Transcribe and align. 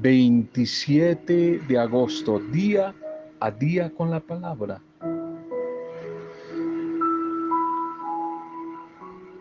27 0.00 1.58
de 1.66 1.78
agosto, 1.78 2.38
día 2.38 2.94
a 3.40 3.50
día 3.50 3.90
con 3.90 4.10
la 4.10 4.20
palabra. 4.20 4.80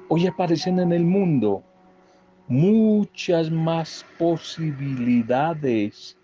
Hoy 0.07 0.25
aparecen 0.25 0.79
en 0.79 0.93
el 0.93 1.05
mundo 1.05 1.61
muchas 2.47 3.51
más 3.51 4.03
posibilidades 4.17 6.17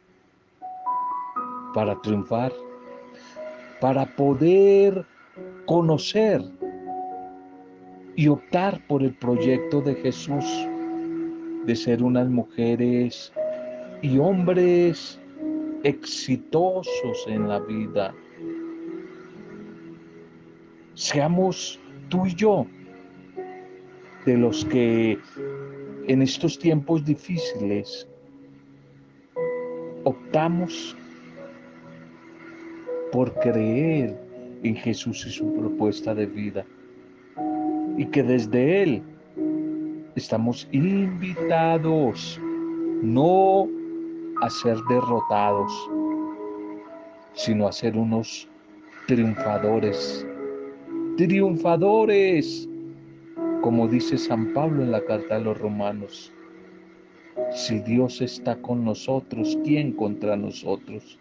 para 1.76 2.02
triunfar, 2.02 2.52
para 3.80 4.08
poder 4.16 5.06
conocer 5.68 6.42
y 8.16 8.28
optar 8.28 8.82
por 8.88 9.04
el 9.04 9.14
proyecto 9.14 9.80
de 9.82 9.94
Jesús 9.94 10.46
de 11.66 11.76
ser 11.76 12.02
unas 12.02 12.28
mujeres 12.30 13.32
y 14.04 14.18
hombres 14.18 15.18
exitosos 15.84 17.26
en 17.28 17.48
la 17.48 17.60
vida. 17.60 18.14
Seamos 20.94 21.80
tú 22.10 22.28
y 22.28 22.36
yo 22.36 22.68
de 24.26 24.38
los 24.38 24.66
que 24.66 25.18
en 26.08 26.22
estos 26.22 26.60
tiempos 26.60 27.06
difíciles 27.06 28.08
optamos 30.04 30.98
por 33.14 33.34
creer 33.40 34.20
en 34.64 34.76
Jesús 34.76 35.26
y 35.26 35.32
su 35.32 35.54
propuesta 35.54 36.14
de 36.14 36.26
vida 36.26 36.66
y 37.98 38.06
que 38.08 38.22
desde 38.22 38.84
Él 38.84 39.02
estamos 40.16 40.68
invitados 40.74 42.40
no 43.02 43.70
a 44.44 44.50
ser 44.50 44.78
derrotados, 44.90 45.72
sino 47.32 47.66
a 47.66 47.72
ser 47.72 47.96
unos 47.96 48.50
triunfadores, 49.08 50.28
triunfadores, 51.16 52.68
como 53.62 53.88
dice 53.88 54.18
San 54.18 54.54
Pablo 54.54 54.84
en 54.84 54.92
la 54.92 55.02
carta 55.06 55.38
a 55.38 55.40
los 55.40 55.58
romanos. 55.58 56.34
Si 57.54 57.80
Dios 57.80 58.22
está 58.22 58.58
con 58.58 58.84
nosotros, 58.84 59.58
¿quién 59.64 59.94
contra 59.94 60.36
nosotros? 60.36 61.18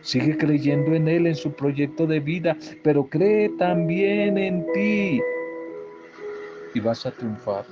Sigue 0.00 0.38
creyendo 0.38 0.94
en 0.94 1.08
Él, 1.08 1.26
en 1.26 1.34
su 1.34 1.52
proyecto 1.52 2.06
de 2.06 2.20
vida, 2.20 2.56
pero 2.82 3.06
cree 3.06 3.50
también 3.58 4.38
en 4.38 4.64
ti 4.72 5.20
y 6.74 6.80
vas 6.80 7.04
a 7.04 7.10
triunfar. 7.10 7.66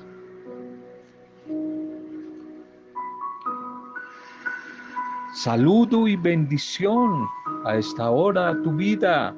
Saludo 5.35 6.07
y 6.07 6.15
bendición 6.17 7.27
a 7.65 7.77
esta 7.77 8.11
hora 8.11 8.51
a 8.51 8.63
tu 8.63 8.71
vida. 8.73 9.35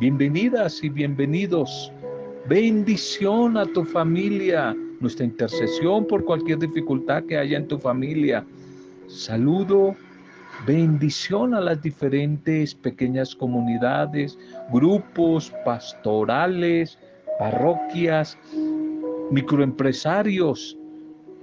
Bienvenidas 0.00 0.82
y 0.82 0.88
bienvenidos. 0.88 1.92
Bendición 2.48 3.56
a 3.56 3.64
tu 3.64 3.84
familia. 3.84 4.74
Nuestra 4.98 5.24
intercesión 5.24 6.08
por 6.08 6.24
cualquier 6.24 6.58
dificultad 6.58 7.22
que 7.22 7.38
haya 7.38 7.56
en 7.56 7.68
tu 7.68 7.78
familia. 7.78 8.44
Saludo, 9.06 9.94
bendición 10.66 11.54
a 11.54 11.60
las 11.60 11.80
diferentes 11.82 12.74
pequeñas 12.74 13.32
comunidades, 13.32 14.36
grupos 14.72 15.52
pastorales, 15.64 16.98
parroquias, 17.38 18.36
microempresarios, 19.30 20.76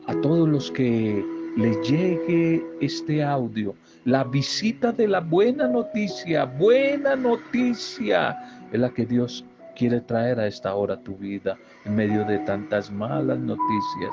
a 0.08 0.14
todos 0.20 0.50
los 0.50 0.70
que 0.70 1.24
les 1.56 1.90
llegue 1.90 2.64
este 2.82 3.24
audio 3.24 3.76
la 4.06 4.24
visita 4.24 4.92
de 4.92 5.08
la 5.08 5.20
buena 5.20 5.68
noticia, 5.68 6.46
buena 6.46 7.16
noticia, 7.16 8.38
es 8.72 8.80
la 8.80 8.92
que 8.92 9.04
Dios 9.04 9.44
quiere 9.76 10.00
traer 10.00 10.40
a 10.40 10.48
esta 10.48 10.76
hora 10.76 11.02
tu 11.02 11.16
vida 11.18 11.58
en 11.86 11.96
medio 11.96 12.24
de 12.24 12.38
tantas 12.40 12.92
malas 12.92 13.40
noticias. 13.40 14.12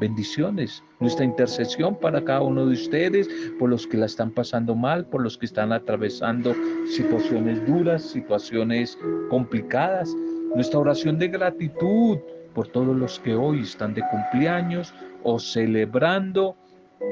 Bendiciones, 0.00 0.82
nuestra 0.98 1.26
intercesión 1.26 1.94
para 1.98 2.24
cada 2.24 2.40
uno 2.40 2.66
de 2.66 2.72
ustedes, 2.72 3.28
por 3.58 3.68
los 3.68 3.86
que 3.86 3.98
la 3.98 4.06
están 4.06 4.30
pasando 4.30 4.74
mal, 4.74 5.06
por 5.06 5.22
los 5.22 5.36
que 5.36 5.46
están 5.46 5.72
atravesando 5.72 6.54
situaciones 6.90 7.66
duras, 7.66 8.02
situaciones 8.02 8.98
complicadas. 9.28 10.14
Nuestra 10.54 10.80
oración 10.80 11.18
de 11.18 11.28
gratitud 11.28 12.18
por 12.56 12.68
todos 12.68 12.96
los 12.96 13.20
que 13.20 13.34
hoy 13.34 13.60
están 13.60 13.92
de 13.92 14.02
cumpleaños 14.10 14.94
o 15.24 15.38
celebrando 15.38 16.56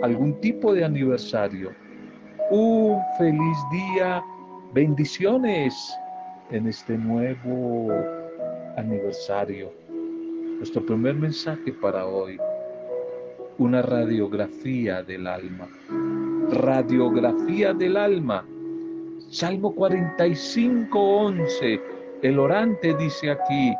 algún 0.02 0.40
tipo 0.40 0.72
de 0.72 0.86
aniversario. 0.86 1.70
Un 2.50 2.98
feliz 3.18 3.58
día, 3.70 4.24
bendiciones 4.72 5.74
en 6.50 6.66
este 6.66 6.96
nuevo 6.96 7.92
aniversario. 8.78 9.70
Nuestro 10.56 10.84
primer 10.86 11.14
mensaje 11.14 11.74
para 11.74 12.06
hoy, 12.06 12.38
una 13.58 13.82
radiografía 13.82 15.02
del 15.02 15.26
alma. 15.26 15.68
Radiografía 16.52 17.74
del 17.74 17.98
alma. 17.98 18.46
Salmo 19.28 19.74
45, 19.74 20.98
11. 20.98 21.80
El 22.22 22.38
orante 22.38 22.94
dice 22.94 23.30
aquí, 23.30 23.74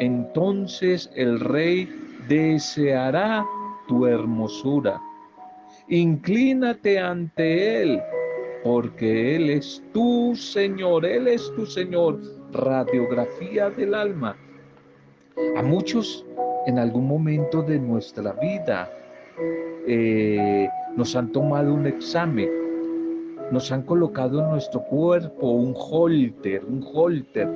entonces 0.00 1.10
el 1.14 1.40
rey 1.40 1.88
deseará 2.28 3.44
tu 3.88 4.06
hermosura 4.06 5.00
Inclínate 5.88 6.98
ante 6.98 7.82
Él, 7.82 8.02
porque 8.64 9.36
Él 9.36 9.50
es 9.50 9.82
tu 9.92 10.34
Señor, 10.34 11.04
Él 11.04 11.28
es 11.28 11.52
tu 11.54 11.66
Señor. 11.66 12.20
Radiografía 12.52 13.70
del 13.70 13.94
alma. 13.94 14.36
A 15.56 15.62
muchos 15.62 16.24
en 16.66 16.78
algún 16.78 17.08
momento 17.08 17.62
de 17.62 17.78
nuestra 17.78 18.32
vida 18.32 18.90
eh, 19.86 20.68
nos 20.96 21.16
han 21.16 21.32
tomado 21.32 21.74
un 21.74 21.86
examen, 21.86 22.48
nos 23.50 23.72
han 23.72 23.82
colocado 23.82 24.40
en 24.40 24.50
nuestro 24.50 24.82
cuerpo 24.84 25.50
un 25.50 25.74
holter, 25.76 26.64
un 26.64 26.86
holter, 26.94 27.48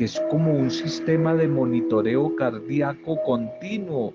que 0.00 0.06
es 0.06 0.18
como 0.30 0.50
un 0.54 0.70
sistema 0.70 1.34
de 1.34 1.46
monitoreo 1.46 2.34
cardíaco 2.34 3.22
continuo 3.22 4.14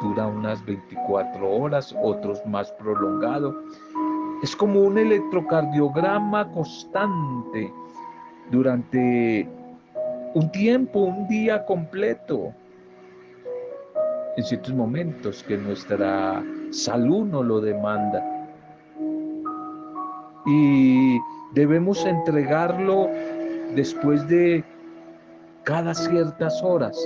dura 0.00 0.26
unas 0.26 0.64
24 0.64 1.50
horas, 1.50 1.94
otros 2.02 2.40
más 2.46 2.72
prolongado. 2.72 3.62
Es 4.42 4.56
como 4.56 4.80
un 4.80 4.96
electrocardiograma 4.96 6.50
constante 6.52 7.70
durante 8.50 9.46
un 10.32 10.50
tiempo, 10.50 11.00
un 11.00 11.28
día 11.28 11.62
completo. 11.66 12.54
En 14.38 14.44
ciertos 14.44 14.72
momentos 14.72 15.42
que 15.42 15.58
nuestra 15.58 16.42
salud 16.70 17.26
no 17.26 17.42
lo 17.42 17.60
demanda. 17.60 18.24
Y 20.46 21.18
debemos 21.52 22.06
entregarlo 22.06 23.10
después 23.74 24.26
de 24.28 24.64
cada 25.64 25.94
ciertas 25.94 26.62
horas 26.62 26.96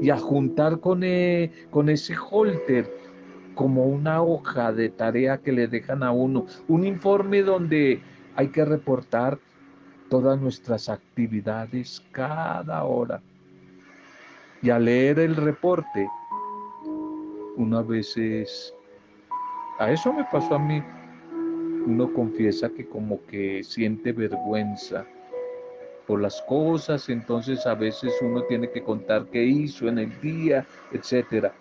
y 0.00 0.10
a 0.10 0.18
juntar 0.18 0.80
con, 0.80 1.02
e, 1.04 1.50
con 1.70 1.88
ese 1.88 2.14
holter 2.16 2.90
como 3.54 3.86
una 3.86 4.22
hoja 4.22 4.72
de 4.72 4.88
tarea 4.88 5.38
que 5.38 5.52
le 5.52 5.68
dejan 5.68 6.02
a 6.02 6.10
uno, 6.10 6.46
un 6.68 6.84
informe 6.84 7.42
donde 7.42 8.00
hay 8.34 8.48
que 8.48 8.64
reportar 8.64 9.38
todas 10.08 10.40
nuestras 10.40 10.88
actividades 10.88 12.02
cada 12.12 12.84
hora. 12.84 13.22
Y 14.62 14.70
al 14.70 14.84
leer 14.84 15.18
el 15.18 15.36
reporte, 15.36 16.08
una 17.56 17.82
veces, 17.82 18.74
a 19.78 19.90
eso 19.90 20.12
me 20.12 20.24
pasó 20.24 20.54
a 20.54 20.58
mí, 20.58 20.82
uno 21.86 22.12
confiesa 22.12 22.70
que 22.70 22.86
como 22.86 23.24
que 23.26 23.62
siente 23.64 24.12
vergüenza 24.12 25.04
las 26.16 26.42
cosas, 26.42 27.08
entonces 27.08 27.66
a 27.66 27.74
veces 27.74 28.12
uno 28.22 28.42
tiene 28.44 28.70
que 28.70 28.82
contar 28.82 29.26
qué 29.26 29.42
hizo 29.42 29.88
en 29.88 29.98
el 29.98 30.20
día, 30.20 30.66
etcétera. 30.92 31.52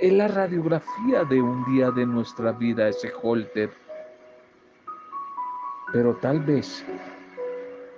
Es 0.00 0.12
la 0.12 0.28
radiografía 0.28 1.24
de 1.24 1.42
un 1.42 1.64
día 1.72 1.90
de 1.90 2.06
nuestra 2.06 2.52
vida, 2.52 2.88
ese 2.88 3.10
holter. 3.22 3.70
Pero 5.92 6.14
tal 6.16 6.40
vez 6.40 6.84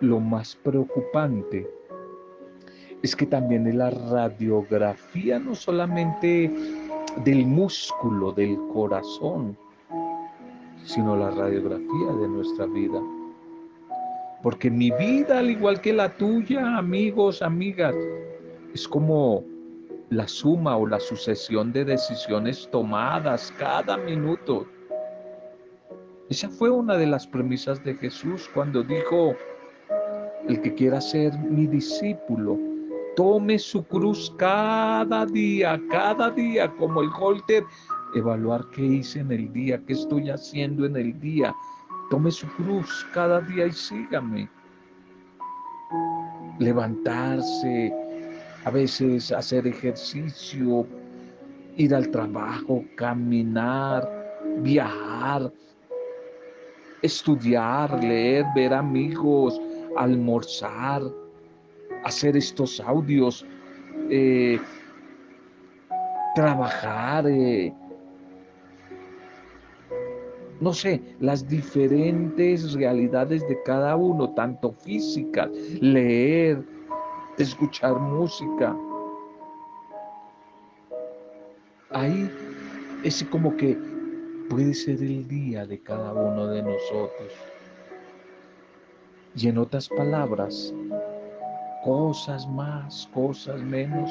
lo 0.01 0.21
más 0.21 0.57
preocupante 0.57 1.69
es 3.03 3.17
que 3.17 3.27
también 3.27 3.67
es 3.67 3.75
la 3.75 3.91
radiografía 3.91 5.39
no 5.39 5.55
solamente 5.55 6.51
del 7.25 7.47
músculo, 7.47 8.33
del 8.33 8.57
corazón, 8.73 9.57
sino 10.85 11.17
la 11.17 11.31
radiografía 11.31 12.13
de 12.21 12.29
nuestra 12.29 12.67
vida. 12.67 13.01
Porque 14.43 14.71
mi 14.71 14.91
vida, 14.93 15.39
al 15.39 15.51
igual 15.51 15.81
que 15.81 15.93
la 15.93 16.09
tuya, 16.17 16.79
amigos, 16.79 17.43
amigas, 17.43 17.95
es 18.73 18.89
como 18.89 19.45
la 20.11 20.27
suma 20.27 20.77
o 20.77 20.87
la 20.87 20.99
sucesión 20.99 21.73
de 21.73 21.85
decisiones 21.85 22.69
tomadas 22.71 23.53
cada 23.59 23.97
minuto. 23.97 24.67
Esa 26.31 26.49
fue 26.49 26.71
una 26.71 26.97
de 26.97 27.07
las 27.07 27.27
premisas 27.27 27.83
de 27.85 27.95
Jesús 27.95 28.49
cuando 28.55 28.83
dijo, 28.83 29.35
el 30.49 30.61
que 30.63 30.75
quiera 30.75 31.01
ser 31.01 31.37
mi 31.39 31.67
discípulo, 31.67 32.59
tome 33.17 33.59
su 33.59 33.85
cruz 33.85 34.33
cada 34.39 35.27
día, 35.27 35.81
cada 35.91 36.31
día, 36.31 36.73
como 36.79 37.03
el 37.03 37.11
holter, 37.19 37.65
evaluar 38.15 38.65
qué 38.71 38.83
hice 38.83 39.21
en 39.21 39.33
el 39.33 39.53
día, 39.53 39.81
qué 39.87 39.93
estoy 39.93 40.31
haciendo 40.31 40.87
en 40.87 40.97
el 40.97 41.19
día. 41.21 41.55
Tome 42.11 42.33
su 42.33 42.47
cruz 42.49 43.07
cada 43.15 43.41
día 43.41 43.67
y 43.67 43.73
sígame. 43.73 44.49
Levantarse, 46.59 47.93
a 48.65 48.71
veces 48.71 49.31
hacer 49.31 49.67
ejercicio, 49.69 50.87
ir 51.77 51.95
al 51.95 52.11
trabajo, 52.11 52.85
caminar, 52.97 54.09
viajar, 54.59 55.53
estudiar, 57.01 58.03
leer, 58.03 58.45
ver 58.57 58.75
amigos, 58.75 59.61
almorzar, 59.97 61.03
hacer 62.05 62.37
estos 62.37 62.81
audios, 62.81 63.47
eh, 64.11 64.59
trabajar, 66.35 67.27
eh, 67.29 67.73
no 70.61 70.75
sé, 70.75 71.01
las 71.21 71.49
diferentes 71.49 72.75
realidades 72.75 73.47
de 73.49 73.62
cada 73.62 73.97
uno, 73.97 74.31
tanto 74.35 74.73
físicas, 74.73 75.51
leer, 75.81 76.62
escuchar 77.39 77.99
música. 77.99 78.77
Ahí 81.91 82.31
es 83.03 83.25
como 83.31 83.57
que 83.57 83.77
puede 84.51 84.75
ser 84.75 85.03
el 85.03 85.27
día 85.27 85.67
de 85.67 85.81
cada 85.81 86.12
uno 86.12 86.47
de 86.49 86.62
nosotros. 86.62 87.33
Y 89.35 89.49
en 89.49 89.57
otras 89.57 89.89
palabras, 89.89 90.75
cosas 91.85 92.47
más, 92.49 93.09
cosas 93.15 93.62
menos, 93.62 94.11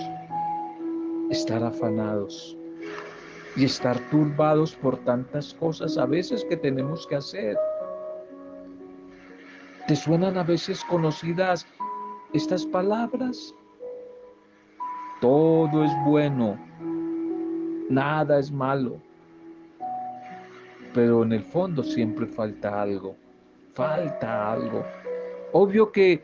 estar 1.30 1.64
afanados 1.64 2.59
y 3.56 3.66
estar 3.66 3.98
turbados 4.10 4.76
por 4.76 4.98
tantas 5.00 5.54
cosas 5.54 5.98
a 5.98 6.06
veces 6.06 6.46
que 6.46 6.58
tenemos 6.58 7.08
que 7.08 7.16
hacer. 7.16 7.58
¿Te 9.88 9.96
suenan 9.96 10.38
a 10.38 10.44
veces 10.44 10.84
conocidas 10.86 11.66
estas 12.34 12.66
palabras? 12.66 13.54
Todo 15.20 15.84
es 15.84 15.92
bueno, 16.06 16.58
nada 17.90 18.40
es 18.40 18.52
malo, 18.52 19.02
pero 20.94 21.24
en 21.24 21.34
el 21.34 21.44
fondo 21.44 21.84
siempre 21.84 22.26
falta 22.28 22.82
algo, 22.82 23.16
falta 23.74 24.54
algo. 24.54 24.86
Obvio 25.52 25.92
que 25.92 26.24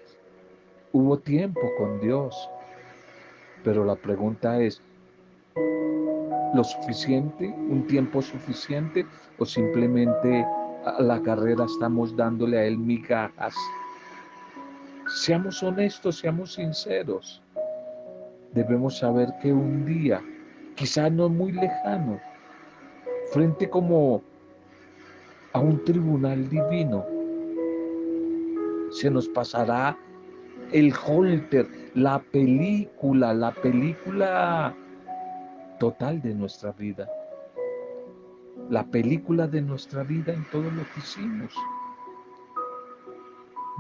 hubo 0.92 1.18
tiempo 1.18 1.62
con 1.78 2.00
Dios, 2.00 2.50
pero 3.64 3.84
la 3.84 3.96
pregunta 3.96 4.62
es, 4.62 4.82
¿lo 6.56 6.64
suficiente? 6.64 7.54
¿Un 7.70 7.86
tiempo 7.88 8.22
suficiente? 8.22 9.06
¿O 9.38 9.46
simplemente 9.46 10.46
la 11.00 11.22
carrera 11.22 11.66
estamos 11.66 12.16
dándole 12.16 12.58
a 12.58 12.66
Él 12.66 12.78
migajas? 12.78 13.56
Seamos 15.08 15.62
honestos, 15.62 16.18
seamos 16.20 16.54
sinceros. 16.54 17.42
Debemos 18.54 18.98
saber 19.00 19.28
que 19.42 19.52
un 19.52 19.86
día, 19.86 20.22
quizá 20.76 21.10
no 21.10 21.28
muy 21.28 21.52
lejano, 21.52 22.20
frente 23.34 23.70
como 23.70 24.22
a 25.52 25.60
un 25.60 25.84
tribunal 25.84 26.50
divino, 26.50 27.06
se 28.92 29.12
nos 29.12 29.28
pasará 29.28 29.98
el 30.72 30.94
holter, 31.06 31.68
la 31.96 32.20
película, 32.20 33.34
la 33.34 33.52
película 33.52 34.74
total 35.80 36.22
de 36.22 36.34
nuestra 36.34 36.72
vida, 36.72 37.08
la 38.70 38.84
película 38.86 39.48
de 39.48 39.62
nuestra 39.62 40.04
vida 40.04 40.34
en 40.34 40.44
todo 40.52 40.64
lo 40.64 40.84
que 40.94 41.00
hicimos. 41.00 41.54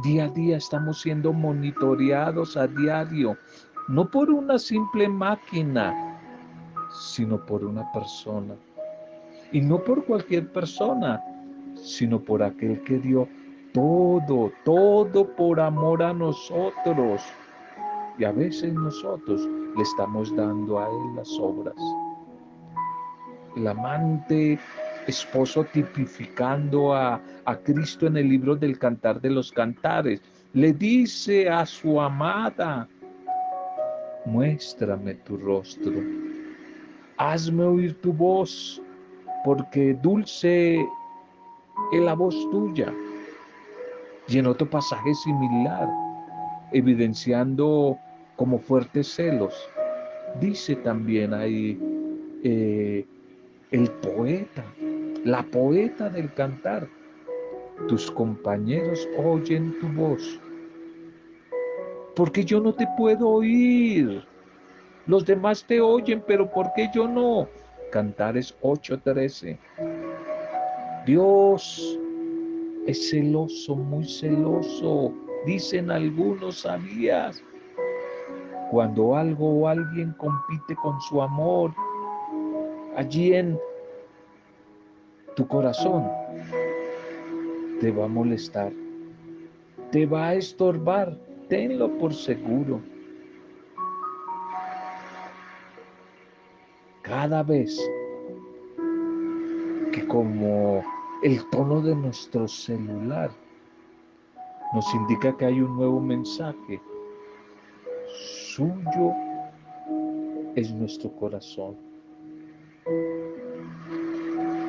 Día 0.03 0.25
a 0.25 0.30
día 0.30 0.57
estamos 0.57 1.01
siendo 1.01 1.31
monitoreados 1.31 2.57
a 2.57 2.68
diario, 2.68 3.38
no 3.88 4.09
por 4.09 4.30
una 4.30 4.59
simple 4.59 5.07
máquina, 5.07 6.19
sino 6.92 7.44
por 7.45 7.63
una 7.63 7.89
persona. 7.94 8.56
Y 9.51 9.62
no 9.62 9.83
por 9.83 10.03
cualquier 10.06 10.51
persona, 10.51 11.21
sino 11.75 12.19
por 12.19 12.44
aquel 12.44 12.81
que 12.83 13.00
dio 13.00 13.27
todo, 13.74 14.51
todo 14.65 15.36
por 15.36 15.59
amor 15.59 16.03
a 16.03 16.13
nosotros. 16.13 17.21
Y 18.18 18.25
a 18.25 18.31
veces 18.31 18.74
nosotros 18.74 19.47
le 19.75 19.83
estamos 19.83 20.36
dando 20.36 20.80
a 20.80 20.88
Él 20.88 21.16
las 21.16 21.30
obras. 21.39 21.75
El 23.56 23.68
amante 23.68 24.60
esposo 25.07 25.63
tipificando 25.66 26.94
a, 26.94 27.22
a 27.45 27.57
Cristo 27.57 28.07
en 28.07 28.18
el 28.18 28.30
libro 28.30 28.56
del 28.56 28.77
Cantar 28.80 29.22
de 29.22 29.30
los 29.30 29.51
Cantares, 29.51 30.22
le 30.54 30.74
dice 30.74 31.50
a 31.50 31.66
su 31.66 32.00
amada, 32.00 32.88
muéstrame 34.25 35.16
tu 35.16 35.38
rostro, 35.38 35.94
hazme 37.18 37.63
oír 37.63 38.01
tu 38.01 38.13
voz, 38.13 38.81
porque 39.44 39.94
dulce 40.01 40.80
es 41.92 42.01
la 42.01 42.13
voz 42.13 42.36
tuya. 42.51 42.94
Y 44.28 44.39
en 44.39 44.48
otro 44.48 44.68
pasaje 44.68 45.13
similar, 45.13 45.88
evidenciando 46.71 47.98
como 48.35 48.59
fuertes 48.59 49.07
celos, 49.07 49.53
dice 50.39 50.75
también 50.75 51.33
ahí 51.33 51.79
eh, 52.43 53.05
el 53.71 53.89
poeta, 53.91 54.63
la 55.23 55.43
poeta 55.43 56.09
del 56.09 56.33
cantar, 56.33 56.87
tus 57.87 58.09
compañeros 58.11 59.07
oyen 59.17 59.77
tu 59.79 59.87
voz, 59.89 60.39
porque 62.15 62.43
yo 62.43 62.59
no 62.59 62.73
te 62.73 62.87
puedo 62.97 63.27
oír. 63.27 64.23
Los 65.07 65.25
demás 65.25 65.63
te 65.65 65.79
oyen, 65.81 66.23
pero 66.25 66.49
¿por 66.49 66.71
qué 66.75 66.89
yo 66.93 67.07
no? 67.07 67.47
Cantares 67.91 68.56
8:13. 68.61 69.57
Dios 71.06 71.99
es 72.87 73.09
celoso, 73.09 73.75
muy 73.75 74.06
celoso, 74.06 75.13
dicen 75.45 75.92
algunos 75.92 76.61
sabías. 76.61 77.44
Cuando 78.75 79.15
algo 79.15 79.61
o 79.61 79.69
alguien 79.69 80.11
compite 80.17 80.75
con 80.75 80.99
su 80.99 81.21
amor, 81.21 81.73
allí 82.97 83.33
en 83.33 83.57
tu 85.37 85.47
corazón 85.47 86.11
te 87.79 87.89
va 87.89 88.03
a 88.03 88.09
molestar, 88.09 88.73
te 89.94 90.05
va 90.05 90.27
a 90.27 90.33
estorbar, 90.33 91.17
tenlo 91.47 91.89
por 91.99 92.13
seguro. 92.13 92.81
Cada 97.01 97.44
vez 97.44 97.79
que 99.94 100.05
como 100.05 100.83
el 101.23 101.49
tono 101.49 101.79
de 101.79 101.95
nuestro 101.95 102.45
celular 102.45 103.31
nos 104.73 104.94
indica 104.94 105.31
que 105.37 105.45
hay 105.45 105.61
un 105.61 105.77
nuevo 105.77 106.01
mensaje. 106.01 106.81
Suyo 108.56 109.14
es 110.56 110.71
nuestro 110.71 111.12
corazón. 111.18 111.76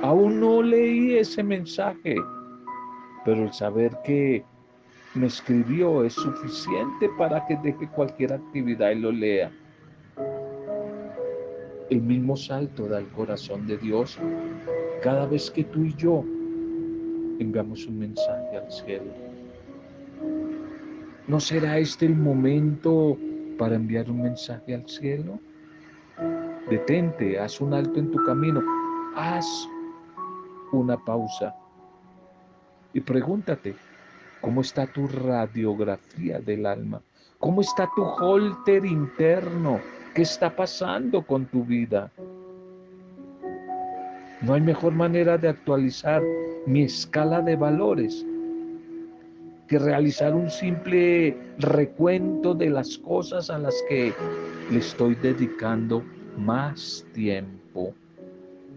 Aún 0.02 0.40
no 0.40 0.60
leí 0.60 1.14
ese 1.14 1.44
mensaje, 1.44 2.16
pero 3.24 3.44
el 3.44 3.52
saber 3.52 3.96
que 4.02 4.44
me 5.14 5.28
escribió 5.28 6.02
es 6.02 6.14
suficiente 6.14 7.08
para 7.16 7.46
que 7.46 7.56
deje 7.62 7.88
cualquier 7.90 8.32
actividad 8.32 8.90
y 8.90 8.96
lo 8.96 9.12
lea. 9.12 9.52
El 11.88 12.02
mismo 12.02 12.36
salto 12.36 12.88
da 12.88 12.98
el 12.98 13.08
corazón 13.10 13.68
de 13.68 13.78
Dios 13.78 14.18
cada 15.00 15.26
vez 15.26 15.48
que 15.48 15.62
tú 15.62 15.84
y 15.84 15.94
yo 15.94 16.24
enviamos 17.38 17.86
un 17.86 18.00
mensaje 18.00 18.56
al 18.56 18.68
cielo. 18.68 19.12
¿No 21.28 21.38
será 21.38 21.78
este 21.78 22.06
el 22.06 22.16
momento 22.16 23.16
para 23.56 23.76
enviar 23.76 24.10
un 24.10 24.22
mensaje 24.22 24.74
al 24.74 24.88
cielo? 24.88 25.38
Detente, 26.68 27.38
haz 27.38 27.60
un 27.60 27.74
alto 27.74 28.00
en 28.00 28.10
tu 28.10 28.22
camino, 28.24 28.62
haz 29.14 29.46
una 30.72 30.96
pausa 30.96 31.54
y 32.92 33.00
pregúntate, 33.00 33.74
¿cómo 34.40 34.62
está 34.62 34.86
tu 34.86 35.06
radiografía 35.06 36.40
del 36.40 36.66
alma? 36.66 37.02
¿Cómo 37.38 37.60
está 37.60 37.88
tu 37.94 38.02
holter 38.02 38.86
interno? 38.86 39.80
¿Qué 40.14 40.22
está 40.22 40.54
pasando 40.54 41.22
con 41.22 41.44
tu 41.46 41.62
vida? 41.62 42.10
No 44.40 44.54
hay 44.54 44.60
mejor 44.62 44.92
manera 44.94 45.36
de 45.36 45.48
actualizar 45.48 46.22
mi 46.66 46.82
escala 46.82 47.42
de 47.42 47.56
valores 47.56 48.24
que 49.68 49.78
realizar 49.78 50.34
un 50.34 50.50
simple 50.50 51.36
recuento 51.58 52.54
de 52.54 52.70
las 52.70 52.98
cosas 52.98 53.50
a 53.50 53.58
las 53.58 53.74
que 53.88 54.12
le 54.70 54.78
estoy 54.78 55.14
dedicando 55.16 56.04
más 56.36 57.04
tiempo, 57.12 57.94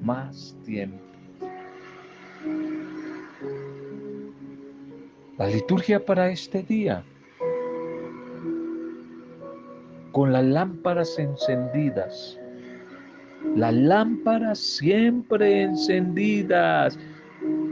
más 0.01 0.55
tiempo. 0.65 0.97
La 5.37 5.47
liturgia 5.47 6.03
para 6.03 6.29
este 6.29 6.63
día, 6.63 7.03
con 10.11 10.33
las 10.33 10.43
lámparas 10.43 11.17
encendidas, 11.17 12.37
las 13.55 13.73
lámparas 13.73 14.59
siempre 14.59 15.61
encendidas, 15.61 16.99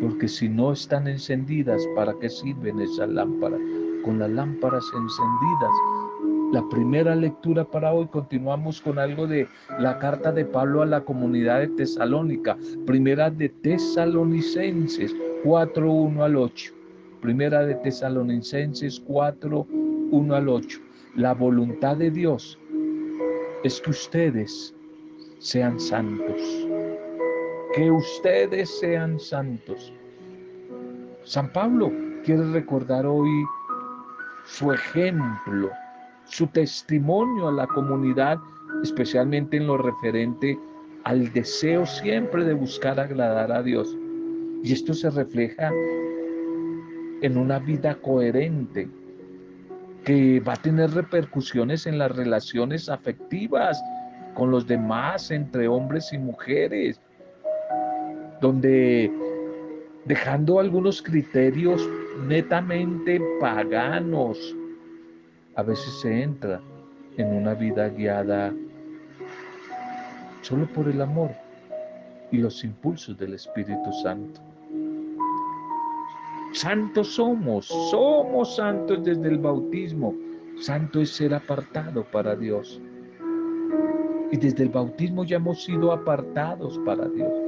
porque 0.02 0.28
si 0.28 0.50
no 0.50 0.72
están 0.72 1.08
encendidas, 1.08 1.82
¿para 1.96 2.14
qué 2.20 2.30
sirven 2.30 2.80
esas 2.80 3.10
lámparas? 3.10 3.60
Con 4.04 4.20
las 4.20 4.30
lámparas 4.30 4.86
encendidas. 4.94 5.72
La 6.54 6.64
primera 6.70 7.14
lectura 7.14 7.66
para 7.66 7.94
hoy 7.94 8.08
continuamos 8.08 8.82
con 8.82 9.00
algo 9.00 9.28
de 9.28 9.48
la 9.80 10.00
carta 10.00 10.32
de 10.32 10.46
Pablo 10.46 10.82
a 10.82 10.86
la 10.86 11.02
comunidad 11.02 11.60
de 11.60 11.68
Tesalónica, 11.68 12.58
primera 12.86 13.30
de 13.30 13.50
Tesalonicenses 13.50 15.14
4, 15.44 15.92
1 15.92 16.24
al 16.24 16.36
8. 16.38 16.74
Primera 17.22 17.66
de 17.66 17.76
Tesalonicenses 17.76 19.02
4, 19.02 19.68
1 20.12 20.36
al 20.36 20.50
8. 20.50 20.80
La 21.16 21.34
voluntad 21.34 21.98
de 21.98 22.12
Dios 22.12 22.58
es 23.64 23.82
que 23.82 23.90
ustedes 23.90 24.74
sean 25.40 25.80
santos. 25.80 26.67
Que 27.78 27.92
ustedes 27.92 28.80
sean 28.80 29.20
santos. 29.20 29.94
San 31.24 31.54
Pablo 31.54 31.92
quiere 32.26 32.44
recordar 32.50 33.06
hoy 33.06 33.30
su 34.48 34.74
ejemplo, 34.74 35.70
su 36.26 36.48
testimonio 36.48 37.50
a 37.50 37.52
la 37.52 37.68
comunidad, 37.68 38.40
especialmente 38.82 39.58
en 39.58 39.68
lo 39.68 39.78
referente 39.78 40.58
al 41.04 41.32
deseo 41.34 41.86
siempre 41.86 42.46
de 42.46 42.56
buscar 42.56 43.00
agradar 43.00 43.52
a 43.52 43.62
Dios. 43.62 43.96
Y 44.64 44.74
esto 44.74 44.96
se 44.96 45.12
refleja 45.12 45.70
en 47.22 47.38
una 47.38 47.60
vida 47.60 47.94
coherente 48.02 48.90
que 50.04 50.40
va 50.40 50.54
a 50.54 50.62
tener 50.64 50.90
repercusiones 50.96 51.86
en 51.86 52.00
las 52.00 52.12
relaciones 52.16 52.90
afectivas 52.90 53.80
con 54.34 54.50
los 54.50 54.66
demás, 54.66 55.30
entre 55.30 55.68
hombres 55.68 56.12
y 56.12 56.18
mujeres, 56.18 57.00
donde 58.42 59.12
dejando 60.06 60.60
algunos 60.60 61.02
criterios 61.02 61.88
netamente 62.28 63.22
paganos, 63.40 64.56
a 65.56 65.64
veces 65.64 66.00
se 66.02 66.24
entra 66.24 66.62
en 67.18 67.34
una 67.34 67.54
vida 67.54 67.90
guiada 67.90 68.54
solo 70.42 70.68
por 70.68 70.88
el 70.88 71.02
amor 71.02 71.32
y 72.32 72.38
los 72.38 72.64
impulsos 72.64 73.18
del 73.18 73.34
Espíritu 73.34 73.92
Santo. 74.04 74.42
Santos 76.54 77.16
somos, 77.16 77.66
somos 77.66 78.56
santos 78.56 79.04
desde 79.04 79.28
el 79.28 79.38
bautismo. 79.38 80.16
Santo 80.60 81.02
es 81.02 81.12
ser 81.12 81.34
apartado 81.34 82.04
para 82.04 82.36
Dios. 82.36 82.82
Y 84.32 84.38
desde 84.38 84.64
el 84.64 84.70
bautismo 84.70 85.24
ya 85.24 85.36
hemos 85.36 85.64
sido 85.64 85.92
apartados 85.92 86.80
para 86.86 87.08
Dios. 87.10 87.47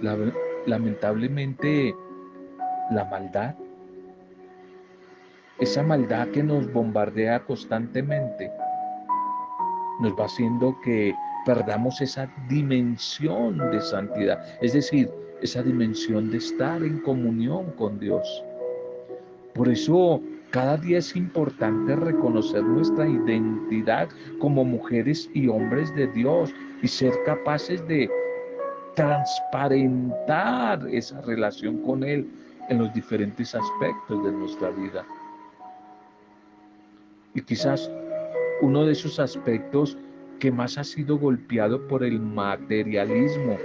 Lamentablemente, 0.00 1.94
la 2.90 3.04
maldad, 3.04 3.54
esa 5.58 5.82
maldad 5.82 6.28
que 6.28 6.42
nos 6.42 6.70
bombardea 6.72 7.40
constantemente, 7.44 8.50
nos 10.00 10.12
va 10.12 10.26
haciendo 10.26 10.76
que 10.84 11.14
perdamos 11.46 12.00
esa 12.00 12.28
dimensión 12.48 13.58
de 13.70 13.80
santidad, 13.80 14.44
es 14.60 14.72
decir, 14.74 15.10
esa 15.42 15.62
dimensión 15.62 16.30
de 16.30 16.38
estar 16.38 16.82
en 16.82 17.00
comunión 17.00 17.70
con 17.72 17.98
Dios. 17.98 18.44
Por 19.54 19.68
eso 19.68 20.20
cada 20.50 20.76
día 20.76 20.98
es 20.98 21.16
importante 21.16 21.96
reconocer 21.96 22.62
nuestra 22.62 23.08
identidad 23.08 24.08
como 24.38 24.64
mujeres 24.64 25.30
y 25.34 25.48
hombres 25.48 25.94
de 25.94 26.06
Dios 26.08 26.54
y 26.82 26.88
ser 26.88 27.12
capaces 27.24 27.86
de 27.88 28.08
transparentar 28.96 30.88
esa 30.88 31.20
relación 31.20 31.82
con 31.82 32.02
Él 32.02 32.26
en 32.68 32.78
los 32.78 32.92
diferentes 32.94 33.54
aspectos 33.54 34.24
de 34.24 34.32
nuestra 34.32 34.70
vida. 34.70 35.04
Y 37.34 37.42
quizás 37.42 37.90
uno 38.62 38.86
de 38.86 38.92
esos 38.92 39.20
aspectos 39.20 39.96
que 40.40 40.50
más 40.50 40.78
ha 40.78 40.84
sido 40.84 41.18
golpeado 41.18 41.86
por 41.86 42.02
el 42.02 42.18
materialismo 42.18 43.58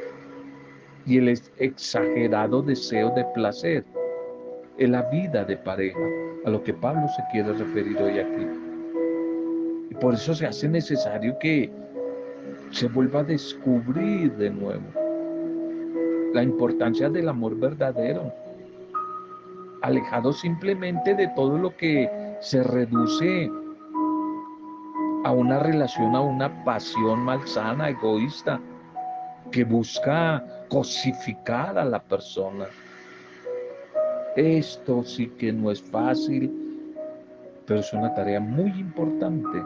y 1.06 1.18
el 1.18 1.30
exagerado 1.58 2.62
deseo 2.62 3.10
de 3.12 3.26
placer 3.34 3.86
en 4.78 4.92
la 4.92 5.04
vida 5.04 5.46
de 5.46 5.58
pareja, 5.58 6.00
a 6.46 6.50
lo 6.50 6.62
que 6.64 6.74
Pablo 6.74 7.08
se 7.16 7.24
quiere 7.32 7.54
referir 7.54 7.98
hoy 7.98 8.20
aquí. 8.20 8.48
Y 9.92 9.96
por 9.96 10.14
eso 10.14 10.36
se 10.36 10.46
hace 10.46 10.68
necesario 10.68 11.38
que 11.40 11.72
se 12.72 12.88
vuelva 12.90 13.22
a 13.22 13.24
descubrir 13.24 14.34
de 14.34 14.50
nuevo 14.50 15.01
la 16.34 16.44
importancia 16.44 17.10
del 17.10 17.30
amor 17.30 17.56
verdadero, 17.58 18.34
alejado 19.82 20.32
simplemente 20.32 21.14
de 21.16 21.28
todo 21.30 21.58
lo 21.58 21.76
que 21.76 22.10
se 22.42 22.64
reduce 22.64 23.50
a 25.24 25.32
una 25.32 25.60
relación, 25.60 26.16
a 26.16 26.22
una 26.22 26.64
pasión 26.64 27.20
malsana, 27.20 27.90
egoísta, 27.90 28.60
que 29.52 29.64
busca 29.64 30.44
cosificar 30.70 31.78
a 31.78 31.86
la 31.86 32.02
persona. 32.02 32.66
Esto 34.36 35.04
sí 35.04 35.28
que 35.38 35.52
no 35.52 35.72
es 35.72 35.82
fácil, 35.82 36.96
pero 37.66 37.82
es 37.82 37.94
una 37.94 38.14
tarea 38.16 38.40
muy 38.40 38.72
importante, 38.80 39.62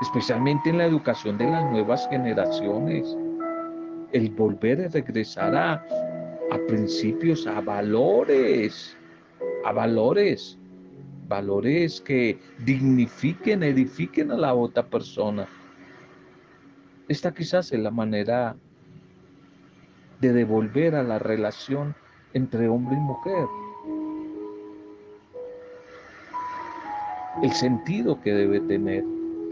especialmente 0.00 0.70
en 0.70 0.78
la 0.78 0.86
educación 0.86 1.36
de 1.36 1.50
las 1.50 1.70
nuevas 1.70 2.08
generaciones. 2.08 3.16
El 4.12 4.30
volver 4.30 4.80
a 4.82 4.88
regresar 4.88 5.54
a, 5.54 5.74
a 5.74 6.58
principios, 6.68 7.46
a 7.46 7.60
valores, 7.60 8.96
a 9.64 9.72
valores, 9.72 10.58
valores 11.28 12.00
que 12.00 12.38
dignifiquen, 12.64 13.62
edifiquen 13.62 14.30
a 14.30 14.36
la 14.36 14.54
otra 14.54 14.86
persona. 14.86 15.46
Esta 17.08 17.32
quizás 17.32 17.72
es 17.72 17.80
la 17.80 17.90
manera 17.90 18.56
de 20.20 20.32
devolver 20.32 20.94
a 20.94 21.02
la 21.02 21.18
relación 21.18 21.94
entre 22.32 22.68
hombre 22.68 22.96
y 22.96 23.00
mujer 23.00 23.46
el 27.42 27.52
sentido 27.52 28.20
que 28.20 28.32
debe 28.32 28.60
tener, 28.60 29.04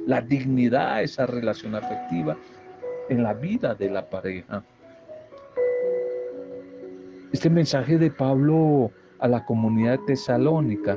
la 0.07 0.21
dignidad 0.21 0.97
de 0.97 1.05
esa 1.05 1.27
relación 1.27 1.75
afectiva 1.75 2.37
en 3.09 3.23
la 3.23 3.35
vida 3.35 3.75
de 3.75 3.91
la 3.91 4.09
pareja. 4.09 4.63
Este 7.33 7.51
mensaje 7.51 7.99
de 7.99 8.11
Pablo 8.11 8.91
a 9.19 9.29
la 9.29 9.45
comunidad 9.45 9.99
tesalónica 10.07 10.97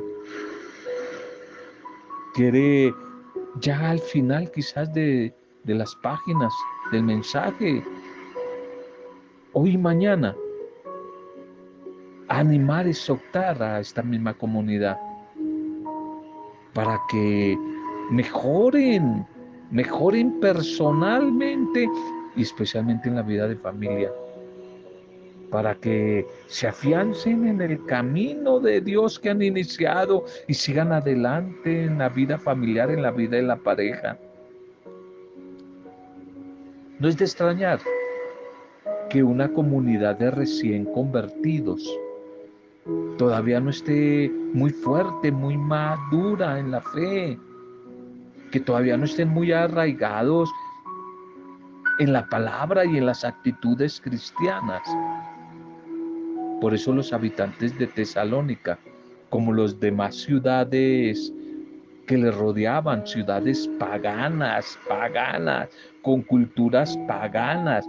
quiere 2.36 2.94
ya 3.60 3.90
al 3.90 4.00
final 4.00 4.52
quizás 4.52 4.94
de, 4.94 5.34
de 5.64 5.76
las 5.76 5.96
páginas 5.98 6.54
del 6.92 7.04
mensaje 7.04 7.84
hoy 9.54 9.72
y 9.72 9.78
mañana, 9.78 10.36
animar 12.28 12.86
y 12.86 12.92
exhortar 12.92 13.62
a 13.64 13.80
esta 13.80 14.04
misma 14.04 14.34
comunidad 14.36 15.00
para 16.74 17.00
que 17.10 17.58
mejoren, 18.12 19.26
mejoren 19.72 20.40
personalmente 20.40 21.90
y 22.36 22.42
especialmente 22.42 23.10
en 23.10 23.16
la 23.16 23.22
vida 23.24 23.48
de 23.48 23.56
familia, 23.56 24.12
para 25.50 25.76
que 25.76 26.26
se 26.48 26.68
afiancen 26.68 27.48
en 27.48 27.62
el 27.62 27.84
camino 27.86 28.60
de 28.60 28.82
Dios 28.82 29.20
que 29.20 29.30
han 29.30 29.42
iniciado 29.42 30.26
y 30.48 30.54
sigan 30.54 30.92
adelante 30.92 31.86
en 31.86 31.98
la 31.98 32.10
vida 32.10 32.38
familiar, 32.38 32.92
en 32.92 33.02
la 33.02 33.12
vida 33.12 33.38
de 33.38 33.44
la 33.44 33.56
pareja. 33.58 34.18
No 37.00 37.08
es 37.08 37.18
de 37.18 37.26
extrañar 37.26 37.80
que 39.10 39.24
una 39.24 39.52
comunidad 39.54 40.18
de 40.18 40.32
recién 40.32 40.86
convertidos 40.86 41.88
todavía 43.18 43.60
no 43.60 43.70
esté 43.70 44.32
muy 44.54 44.70
fuerte, 44.70 45.32
muy 45.32 45.58
madura 45.58 46.60
en 46.60 46.72
la 46.72 46.82
fe, 46.82 47.38
que 48.51 48.60
todavía 48.60 48.98
no 48.98 49.06
estén 49.06 49.30
muy 49.30 49.51
arraigados 49.51 50.50
en 52.00 52.13
la 52.13 52.27
palabra 52.27 52.86
y 52.86 52.98
en 52.98 53.06
las 53.06 53.24
actitudes 53.24 54.00
cristianas. 54.01 54.82
Por 56.62 56.74
eso 56.74 56.94
los 56.94 57.13
habitantes 57.13 57.77
de 57.77 57.88
Tesalónica, 57.88 58.80
como 59.30 59.54
los 59.54 59.80
demás 59.80 60.16
ciudades 60.16 61.34
que 62.08 62.18
le 62.18 62.32
rodeaban, 62.32 63.06
ciudades 63.06 63.70
paganas, 63.80 64.80
paganas, 64.88 65.70
con 66.01 66.22
culturas 66.22 66.98
paganas, 67.08 67.86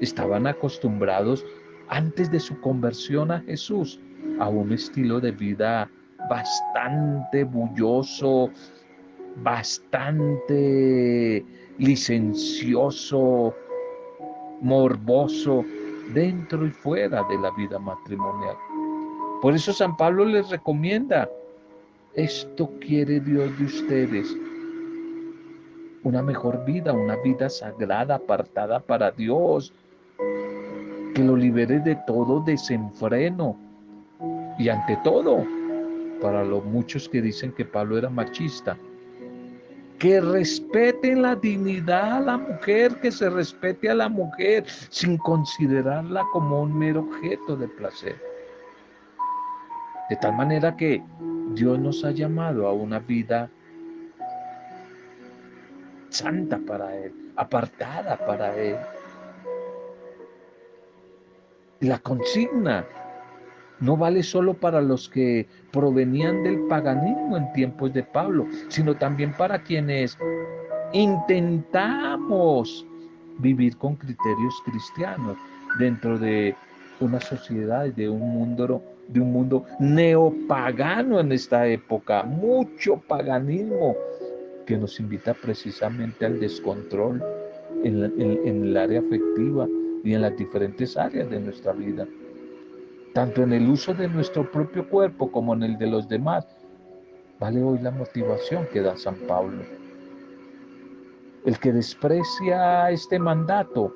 estaban 0.00 0.46
acostumbrados 0.46 1.44
antes 1.88 2.30
de 2.30 2.38
su 2.38 2.60
conversión 2.60 3.30
a 3.30 3.40
Jesús 3.40 3.98
a 4.38 4.48
un 4.48 4.72
estilo 4.72 5.20
de 5.20 5.32
vida 5.32 5.90
bastante 6.28 7.44
bulloso, 7.44 8.50
bastante 9.36 10.64
licencioso, 11.78 13.54
morboso, 14.60 15.64
dentro 16.12 16.66
y 16.66 16.70
fuera 16.70 17.22
de 17.24 17.38
la 17.38 17.50
vida 17.52 17.78
matrimonial. 17.78 18.56
Por 19.40 19.54
eso 19.54 19.72
San 19.72 19.96
Pablo 19.96 20.24
les 20.24 20.50
recomienda, 20.50 21.28
esto 22.14 22.70
quiere 22.80 23.20
Dios 23.20 23.56
de 23.58 23.64
ustedes, 23.64 24.36
una 26.02 26.22
mejor 26.22 26.64
vida, 26.64 26.92
una 26.92 27.16
vida 27.16 27.48
sagrada, 27.48 28.16
apartada 28.16 28.80
para 28.80 29.10
Dios, 29.10 29.72
que 31.14 31.24
lo 31.24 31.36
libere 31.36 31.80
de 31.80 31.96
todo 32.06 32.40
desenfreno 32.40 33.56
y 34.58 34.68
ante 34.68 34.98
todo, 35.04 35.44
para 36.20 36.44
los 36.44 36.64
muchos 36.64 37.08
que 37.08 37.22
dicen 37.22 37.52
que 37.52 37.64
Pablo 37.64 37.96
era 37.96 38.10
machista, 38.10 38.76
que 40.00 40.18
respeten 40.18 41.20
la 41.20 41.36
dignidad 41.36 42.16
a 42.16 42.20
la 42.20 42.38
mujer, 42.38 42.98
que 43.02 43.12
se 43.12 43.28
respete 43.28 43.90
a 43.90 43.94
la 43.94 44.08
mujer 44.08 44.64
sin 44.88 45.18
considerarla 45.18 46.24
como 46.32 46.62
un 46.62 46.76
mero 46.76 47.00
objeto 47.00 47.54
de 47.54 47.68
placer. 47.68 48.16
De 50.08 50.16
tal 50.16 50.34
manera 50.34 50.74
que 50.74 51.02
Dios 51.52 51.78
nos 51.78 52.02
ha 52.02 52.12
llamado 52.12 52.66
a 52.66 52.72
una 52.72 52.98
vida 52.98 53.50
santa 56.08 56.58
para 56.66 56.96
Él, 56.96 57.12
apartada 57.36 58.16
para 58.26 58.56
Él. 58.56 58.76
La 61.80 61.98
consigna 61.98 62.86
no 63.80 63.96
vale 63.96 64.22
solo 64.22 64.54
para 64.54 64.80
los 64.80 65.08
que 65.08 65.46
provenían 65.72 66.42
del 66.42 66.60
paganismo 66.68 67.36
en 67.36 67.52
tiempos 67.52 67.92
de 67.92 68.02
Pablo, 68.02 68.46
sino 68.68 68.94
también 68.94 69.32
para 69.36 69.62
quienes 69.62 70.16
intentamos 70.92 72.86
vivir 73.38 73.76
con 73.76 73.96
criterios 73.96 74.54
cristianos 74.64 75.36
dentro 75.78 76.18
de 76.18 76.54
una 77.00 77.20
sociedad, 77.20 77.86
de 77.86 78.08
un 78.08 78.20
mundo, 78.20 78.82
de 79.08 79.20
un 79.20 79.32
mundo 79.32 79.64
neopagano 79.78 81.18
en 81.20 81.32
esta 81.32 81.66
época, 81.66 82.22
mucho 82.24 82.96
paganismo 83.08 83.96
que 84.66 84.76
nos 84.76 85.00
invita 85.00 85.32
precisamente 85.32 86.26
al 86.26 86.38
descontrol 86.38 87.22
en, 87.82 88.04
en 88.46 88.64
el 88.64 88.76
área 88.76 89.00
afectiva 89.00 89.66
y 90.04 90.12
en 90.12 90.22
las 90.22 90.36
diferentes 90.36 90.96
áreas 90.96 91.30
de 91.30 91.40
nuestra 91.40 91.72
vida 91.72 92.06
tanto 93.14 93.42
en 93.42 93.52
el 93.52 93.68
uso 93.68 93.92
de 93.94 94.08
nuestro 94.08 94.50
propio 94.50 94.88
cuerpo 94.88 95.30
como 95.30 95.54
en 95.54 95.62
el 95.62 95.78
de 95.78 95.86
los 95.86 96.08
demás. 96.08 96.46
Vale 97.38 97.62
hoy 97.62 97.78
la 97.78 97.90
motivación 97.90 98.66
que 98.72 98.80
da 98.80 98.96
San 98.96 99.16
Pablo. 99.26 99.62
El 101.44 101.58
que 101.58 101.72
desprecia 101.72 102.90
este 102.90 103.18
mandato 103.18 103.92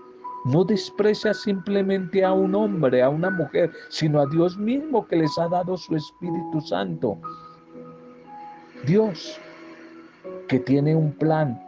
no 0.46 0.64
desprecia 0.64 1.32
simplemente 1.32 2.24
a 2.24 2.32
un 2.32 2.54
hombre, 2.54 3.02
a 3.02 3.08
una 3.08 3.30
mujer, 3.30 3.70
sino 3.88 4.20
a 4.20 4.26
Dios 4.26 4.58
mismo 4.58 5.06
que 5.06 5.16
les 5.16 5.38
ha 5.38 5.48
dado 5.48 5.76
su 5.76 5.94
Espíritu 5.96 6.60
Santo. 6.60 7.18
Dios 8.86 9.38
que 10.48 10.58
tiene 10.58 10.94
un 10.94 11.12
plan, 11.12 11.58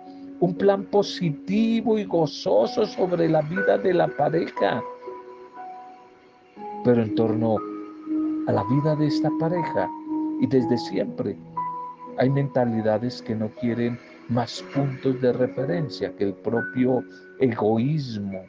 un 0.40 0.54
plan 0.54 0.84
positivo 0.84 1.98
y 1.98 2.04
gozoso 2.04 2.84
sobre 2.84 3.28
la 3.28 3.42
vida 3.42 3.78
de 3.78 3.94
la 3.94 4.08
pareja 4.08 4.82
pero 6.86 7.02
en 7.02 7.16
torno 7.16 7.56
a 8.46 8.52
la 8.52 8.62
vida 8.62 8.94
de 8.94 9.08
esta 9.08 9.28
pareja 9.40 9.90
y 10.40 10.46
desde 10.46 10.78
siempre 10.78 11.36
hay 12.16 12.30
mentalidades 12.30 13.20
que 13.22 13.34
no 13.34 13.48
quieren 13.60 13.98
más 14.28 14.62
puntos 14.72 15.20
de 15.20 15.32
referencia 15.32 16.14
que 16.14 16.22
el 16.22 16.34
propio 16.34 17.02
egoísmo. 17.40 18.40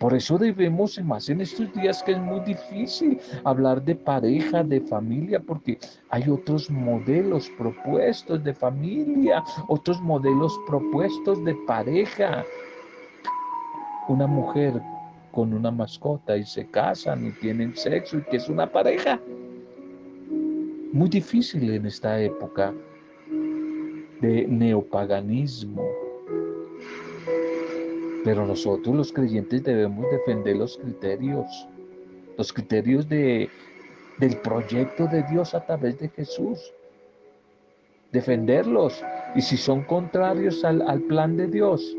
Por 0.00 0.14
eso 0.14 0.38
debemos, 0.38 0.98
más 1.04 1.28
en 1.28 1.42
estos 1.42 1.70
días 1.74 2.02
que 2.02 2.12
es 2.12 2.18
muy 2.18 2.40
difícil 2.40 3.20
hablar 3.44 3.84
de 3.84 3.94
pareja, 3.94 4.64
de 4.64 4.80
familia, 4.80 5.38
porque 5.40 5.78
hay 6.08 6.26
otros 6.26 6.70
modelos 6.70 7.50
propuestos 7.58 8.42
de 8.42 8.54
familia, 8.54 9.44
otros 9.68 10.00
modelos 10.00 10.58
propuestos 10.66 11.44
de 11.44 11.54
pareja. 11.66 12.46
Una 14.08 14.26
mujer 14.26 14.80
con 15.36 15.52
una 15.52 15.70
mascota 15.70 16.34
y 16.34 16.46
se 16.46 16.66
casan 16.66 17.26
y 17.26 17.30
tienen 17.30 17.76
sexo 17.76 18.16
y 18.16 18.22
que 18.22 18.38
es 18.38 18.48
una 18.48 18.72
pareja. 18.72 19.20
Muy 20.94 21.10
difícil 21.10 21.70
en 21.74 21.84
esta 21.84 22.18
época 22.18 22.72
de 24.22 24.46
neopaganismo. 24.48 25.86
Pero 28.24 28.46
nosotros 28.46 28.96
los 28.96 29.12
creyentes 29.12 29.62
debemos 29.62 30.06
defender 30.10 30.56
los 30.56 30.78
criterios, 30.78 31.68
los 32.38 32.50
criterios 32.50 33.06
de, 33.06 33.50
del 34.16 34.38
proyecto 34.38 35.06
de 35.06 35.22
Dios 35.24 35.52
a 35.52 35.66
través 35.66 35.98
de 35.98 36.08
Jesús. 36.08 36.72
Defenderlos. 38.10 39.04
Y 39.34 39.42
si 39.42 39.58
son 39.58 39.82
contrarios 39.82 40.64
al, 40.64 40.80
al 40.88 41.02
plan 41.02 41.36
de 41.36 41.46
Dios, 41.46 41.94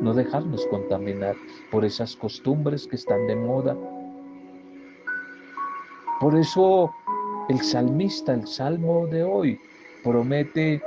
no 0.00 0.14
dejarnos 0.14 0.66
contaminar 0.66 1.34
por 1.70 1.84
esas 1.84 2.16
costumbres 2.16 2.86
que 2.86 2.96
están 2.96 3.26
de 3.26 3.36
moda. 3.36 3.76
Por 6.20 6.36
eso 6.36 6.90
el 7.48 7.60
salmista, 7.60 8.34
el 8.34 8.46
salmo 8.46 9.06
de 9.06 9.22
hoy, 9.22 9.60
promete, 10.02 10.82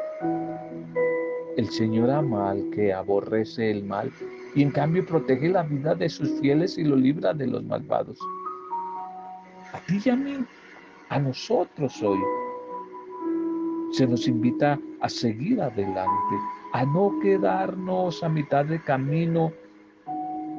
el 1.58 1.70
Señor 1.70 2.10
ama 2.10 2.52
al 2.52 2.70
que 2.72 2.94
aborrece 2.94 3.72
el 3.72 3.84
mal 3.84 4.12
y 4.56 4.64
en 4.64 4.72
cambio 4.72 5.06
protege 5.06 5.50
la 5.50 5.64
vida 5.64 5.94
de 5.96 6.10
sus 6.10 6.40
fieles 6.40 6.78
y 6.78 6.84
lo 6.84 6.96
libra 6.96 7.34
de 7.34 7.48
los 7.48 7.64
malvados. 7.64 8.20
A 9.74 9.80
ti 9.82 10.00
y 10.04 10.10
a 10.10 10.16
mí, 10.16 10.38
a 11.10 11.20
nosotros 11.20 12.02
hoy, 12.02 12.20
se 13.92 14.08
nos 14.08 14.28
invita 14.28 14.80
a 15.02 15.10
seguir 15.10 15.62
adelante, 15.62 16.36
a 16.74 16.86
no 16.86 17.20
quedarnos 17.22 18.24
a 18.24 18.30
mitad 18.30 18.66
de 18.66 18.80
camino, 18.82 19.52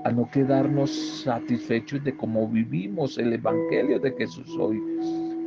a 0.04 0.10
no 0.10 0.28
quedarnos 0.30 0.90
satisfechos 1.24 2.02
de 2.04 2.16
cómo 2.16 2.48
vivimos 2.48 3.18
el 3.18 3.32
Evangelio 3.32 3.98
de 4.00 4.12
Jesús 4.12 4.56
hoy. 4.58 4.82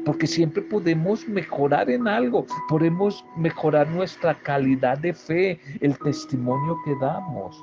Porque 0.06 0.28
siempre 0.28 0.62
podemos 0.62 1.28
mejorar 1.28 1.90
en 1.90 2.08
algo, 2.08 2.46
podemos 2.68 3.26
mejorar 3.38 3.90
nuestra 3.90 4.34
calidad 4.42 4.98
de 4.98 5.14
fe, 5.14 5.60
el 5.80 5.98
testimonio 6.00 6.78
que 6.84 6.96
damos, 7.00 7.62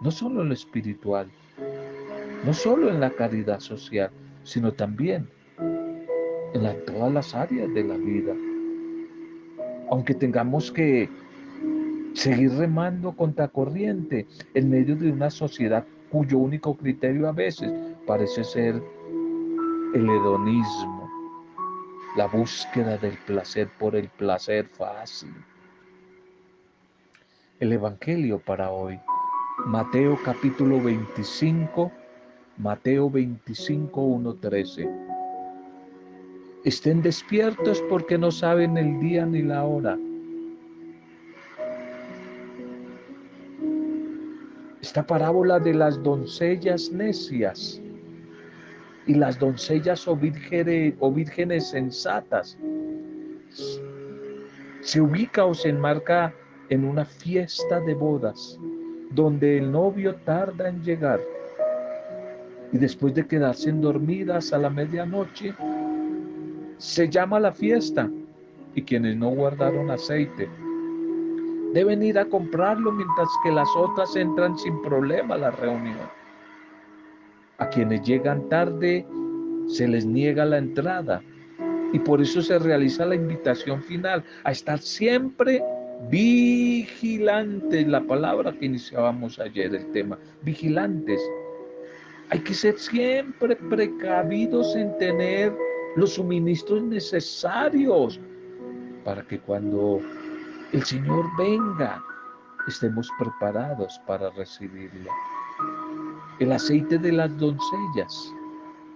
no 0.00 0.10
solo 0.10 0.42
en 0.42 0.48
lo 0.48 0.54
espiritual, 0.54 1.28
no 2.44 2.54
solo 2.54 2.88
en 2.88 3.00
la 3.00 3.10
caridad 3.10 3.60
social, 3.60 4.10
sino 4.42 4.72
también 4.72 5.28
en 6.54 6.84
todas 6.86 7.12
las 7.12 7.34
áreas 7.34 7.72
de 7.74 7.84
la 7.84 7.96
vida. 7.96 8.34
Aunque 9.90 10.14
tengamos 10.14 10.72
que 10.72 11.08
seguir 12.14 12.52
remando 12.52 13.12
contra 13.12 13.48
corriente 13.48 14.26
en 14.54 14.70
medio 14.70 14.96
de 14.96 15.10
una 15.12 15.30
sociedad 15.30 15.84
cuyo 16.10 16.38
único 16.38 16.76
criterio 16.76 17.28
a 17.28 17.32
veces 17.32 17.72
parece 18.06 18.42
ser 18.42 18.82
el 19.94 20.08
hedonismo, 20.08 21.08
la 22.16 22.26
búsqueda 22.26 22.96
del 22.98 23.16
placer 23.26 23.68
por 23.78 23.94
el 23.94 24.08
placer 24.08 24.66
fácil. 24.66 25.32
El 27.60 27.72
Evangelio 27.72 28.38
para 28.40 28.70
hoy, 28.70 28.98
Mateo 29.66 30.18
capítulo 30.24 30.82
25, 30.82 31.92
Mateo 32.58 33.10
25, 33.10 34.00
1, 34.00 34.34
13. 34.34 34.90
Estén 36.64 37.02
despiertos 37.02 37.82
porque 37.88 38.18
no 38.18 38.30
saben 38.30 38.76
el 38.76 39.00
día 39.00 39.24
ni 39.26 39.42
la 39.42 39.64
hora 39.64 39.96
esta 44.90 45.06
parábola 45.06 45.60
de 45.60 45.72
las 45.72 46.02
doncellas 46.02 46.90
necias 46.90 47.80
y 49.06 49.14
las 49.14 49.38
doncellas 49.38 50.08
o, 50.08 50.16
vírgenes, 50.16 51.70
sensatas 51.70 52.58
se 54.80 55.00
ubica 55.00 55.44
o 55.44 55.54
se 55.54 55.68
enmarca 55.68 56.34
en 56.70 56.84
una 56.84 57.04
fiesta 57.04 57.78
de 57.78 57.94
bodas 57.94 58.58
donde 59.12 59.58
el 59.58 59.70
novio 59.70 60.16
tarda 60.24 60.68
en 60.68 60.82
llegar. 60.82 61.20
Y 62.72 62.78
después 62.78 63.14
de 63.14 63.28
quedarse 63.28 63.70
dormidas 63.70 64.52
a 64.52 64.58
la 64.58 64.70
medianoche, 64.70 65.54
se 66.78 67.08
llama 67.08 67.38
la 67.38 67.52
fiesta 67.52 68.10
y 68.74 68.82
quienes 68.82 69.16
no 69.16 69.30
guardaron 69.30 69.88
aceite 69.88 70.48
deben 71.72 72.02
ir 72.02 72.18
a 72.18 72.24
comprarlo 72.24 72.92
mientras 72.92 73.28
que 73.42 73.52
las 73.52 73.68
otras 73.76 74.14
entran 74.16 74.58
sin 74.58 74.80
problema 74.82 75.34
a 75.34 75.38
la 75.38 75.50
reunión. 75.50 76.08
A 77.58 77.68
quienes 77.68 78.02
llegan 78.02 78.48
tarde 78.48 79.06
se 79.66 79.86
les 79.86 80.06
niega 80.06 80.44
la 80.44 80.58
entrada 80.58 81.22
y 81.92 81.98
por 81.98 82.20
eso 82.20 82.40
se 82.42 82.58
realiza 82.58 83.06
la 83.06 83.14
invitación 83.14 83.82
final 83.82 84.24
a 84.44 84.52
estar 84.52 84.78
siempre 84.78 85.62
vigilantes, 86.08 87.86
la 87.86 88.00
palabra 88.00 88.52
que 88.52 88.66
iniciábamos 88.66 89.38
ayer, 89.38 89.74
el 89.74 89.90
tema, 89.92 90.18
vigilantes. 90.42 91.20
Hay 92.30 92.40
que 92.40 92.54
ser 92.54 92.78
siempre 92.78 93.56
precavidos 93.56 94.74
en 94.76 94.96
tener 94.98 95.52
los 95.96 96.14
suministros 96.14 96.82
necesarios 96.84 98.20
para 99.04 99.22
que 99.26 99.38
cuando 99.40 100.00
el 100.72 100.84
Señor 100.84 101.26
venga 101.36 102.02
estemos 102.68 103.10
preparados 103.18 104.00
para 104.06 104.30
recibirlo. 104.30 105.10
El 106.38 106.52
aceite 106.52 106.96
de 106.98 107.12
las 107.12 107.36
doncellas 107.38 108.32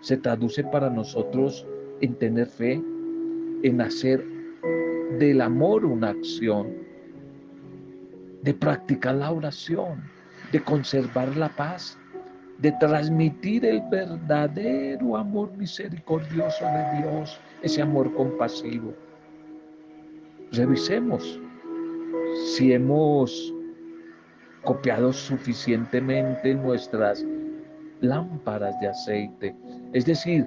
se 0.00 0.16
traduce 0.18 0.62
para 0.64 0.88
nosotros 0.88 1.66
en 2.00 2.14
tener 2.14 2.46
fe, 2.46 2.80
en 3.62 3.80
hacer 3.80 4.24
del 5.18 5.40
amor 5.40 5.84
una 5.84 6.10
acción, 6.10 6.72
de 8.42 8.54
practicar 8.54 9.16
la 9.16 9.32
oración, 9.32 10.02
de 10.52 10.62
conservar 10.62 11.36
la 11.36 11.48
paz, 11.48 11.98
de 12.58 12.70
transmitir 12.78 13.64
el 13.64 13.82
verdadero 13.90 15.16
amor 15.16 15.50
misericordioso 15.56 16.64
de 16.64 16.98
Dios, 17.02 17.40
ese 17.62 17.82
amor 17.82 18.14
compasivo. 18.14 18.94
Revisemos 20.52 21.40
si 22.54 22.72
hemos 22.72 23.52
copiado 24.62 25.12
suficientemente 25.12 26.54
nuestras 26.54 27.26
lámparas 28.00 28.78
de 28.80 28.88
aceite. 28.88 29.56
Es 29.92 30.06
decir, 30.06 30.46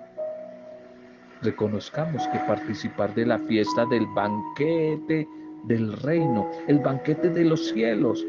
reconozcamos 1.42 2.26
que 2.30 2.40
participar 2.40 3.14
de 3.14 3.26
la 3.26 3.38
fiesta 3.40 3.86
del 3.88 4.06
banquete 4.16 5.28
del 5.66 5.92
reino, 6.02 6.50
el 6.68 6.80
banquete 6.80 7.30
de 7.30 7.44
los 7.44 7.68
cielos, 7.72 8.26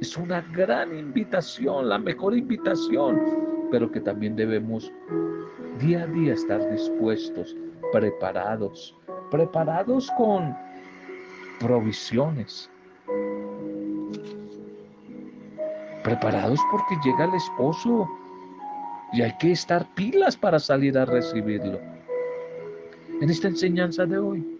es 0.00 0.16
una 0.16 0.40
gran 0.52 0.96
invitación, 0.98 1.88
la 1.88 1.98
mejor 1.98 2.36
invitación, 2.36 3.20
pero 3.70 3.92
que 3.92 4.00
también 4.00 4.34
debemos 4.34 4.92
día 5.78 6.02
a 6.02 6.06
día 6.08 6.34
estar 6.34 6.68
dispuestos, 6.72 7.56
preparados, 7.92 8.96
preparados 9.30 10.10
con 10.16 10.52
provisiones, 11.60 12.68
preparados 16.08 16.58
porque 16.70 16.96
llega 17.04 17.26
el 17.26 17.34
esposo 17.34 18.08
y 19.12 19.20
hay 19.20 19.32
que 19.38 19.52
estar 19.52 19.86
pilas 19.94 20.38
para 20.38 20.58
salir 20.58 20.96
a 20.96 21.04
recibirlo. 21.04 21.78
En 23.20 23.28
esta 23.28 23.48
enseñanza 23.48 24.06
de 24.06 24.16
hoy, 24.16 24.58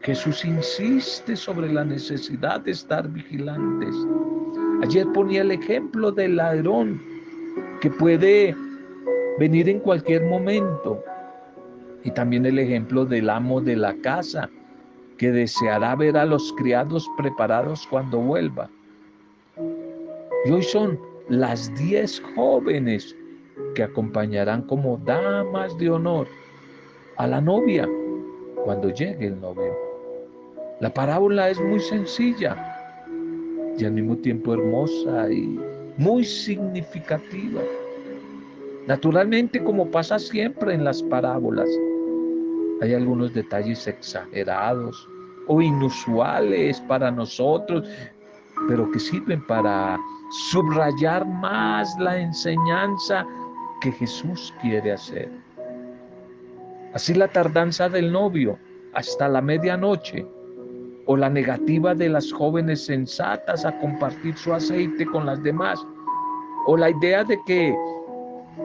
Jesús 0.00 0.46
insiste 0.46 1.36
sobre 1.36 1.70
la 1.70 1.84
necesidad 1.84 2.60
de 2.60 2.70
estar 2.70 3.06
vigilantes. 3.06 3.94
Ayer 4.82 5.06
ponía 5.12 5.42
el 5.42 5.50
ejemplo 5.50 6.10
del 6.10 6.36
ladrón 6.36 7.02
que 7.82 7.90
puede 7.90 8.56
venir 9.38 9.68
en 9.68 9.80
cualquier 9.80 10.24
momento. 10.24 11.04
Y 12.02 12.10
también 12.12 12.46
el 12.46 12.58
ejemplo 12.58 13.04
del 13.04 13.28
amo 13.28 13.60
de 13.60 13.76
la 13.76 13.94
casa 13.96 14.48
que 15.18 15.30
deseará 15.32 15.94
ver 15.96 16.16
a 16.16 16.24
los 16.24 16.50
criados 16.54 17.06
preparados 17.18 17.86
cuando 17.88 18.18
vuelva. 18.20 18.70
Y 20.46 20.50
hoy 20.52 20.62
son 20.62 20.96
las 21.28 21.74
diez 21.74 22.22
jóvenes 22.36 23.16
que 23.74 23.82
acompañarán 23.82 24.62
como 24.62 24.96
damas 24.98 25.76
de 25.76 25.90
honor 25.90 26.28
a 27.16 27.26
la 27.26 27.40
novia 27.40 27.88
cuando 28.64 28.90
llegue 28.90 29.26
el 29.26 29.40
novio. 29.40 29.76
La 30.78 30.94
parábola 30.94 31.50
es 31.50 31.60
muy 31.60 31.80
sencilla 31.80 32.56
y 33.76 33.84
al 33.84 33.92
mismo 33.92 34.16
tiempo 34.18 34.54
hermosa 34.54 35.28
y 35.32 35.58
muy 35.96 36.24
significativa. 36.24 37.62
Naturalmente, 38.86 39.64
como 39.64 39.90
pasa 39.90 40.16
siempre 40.16 40.74
en 40.74 40.84
las 40.84 41.02
parábolas, 41.02 41.68
hay 42.82 42.94
algunos 42.94 43.34
detalles 43.34 43.84
exagerados 43.88 45.08
o 45.48 45.60
inusuales 45.60 46.80
para 46.82 47.10
nosotros, 47.10 47.88
pero 48.68 48.88
que 48.92 49.00
sirven 49.00 49.44
para 49.48 49.98
subrayar 50.30 51.26
más 51.26 51.96
la 51.98 52.18
enseñanza 52.18 53.26
que 53.80 53.92
Jesús 53.92 54.54
quiere 54.60 54.92
hacer. 54.92 55.30
Así 56.94 57.14
la 57.14 57.28
tardanza 57.28 57.88
del 57.88 58.10
novio 58.10 58.58
hasta 58.94 59.28
la 59.28 59.42
medianoche 59.42 60.26
o 61.06 61.16
la 61.16 61.28
negativa 61.28 61.94
de 61.94 62.08
las 62.08 62.32
jóvenes 62.32 62.84
sensatas 62.86 63.64
a 63.64 63.78
compartir 63.78 64.36
su 64.36 64.52
aceite 64.52 65.06
con 65.06 65.26
las 65.26 65.42
demás, 65.42 65.86
o 66.66 66.76
la 66.76 66.90
idea 66.90 67.22
de 67.22 67.38
que 67.46 67.74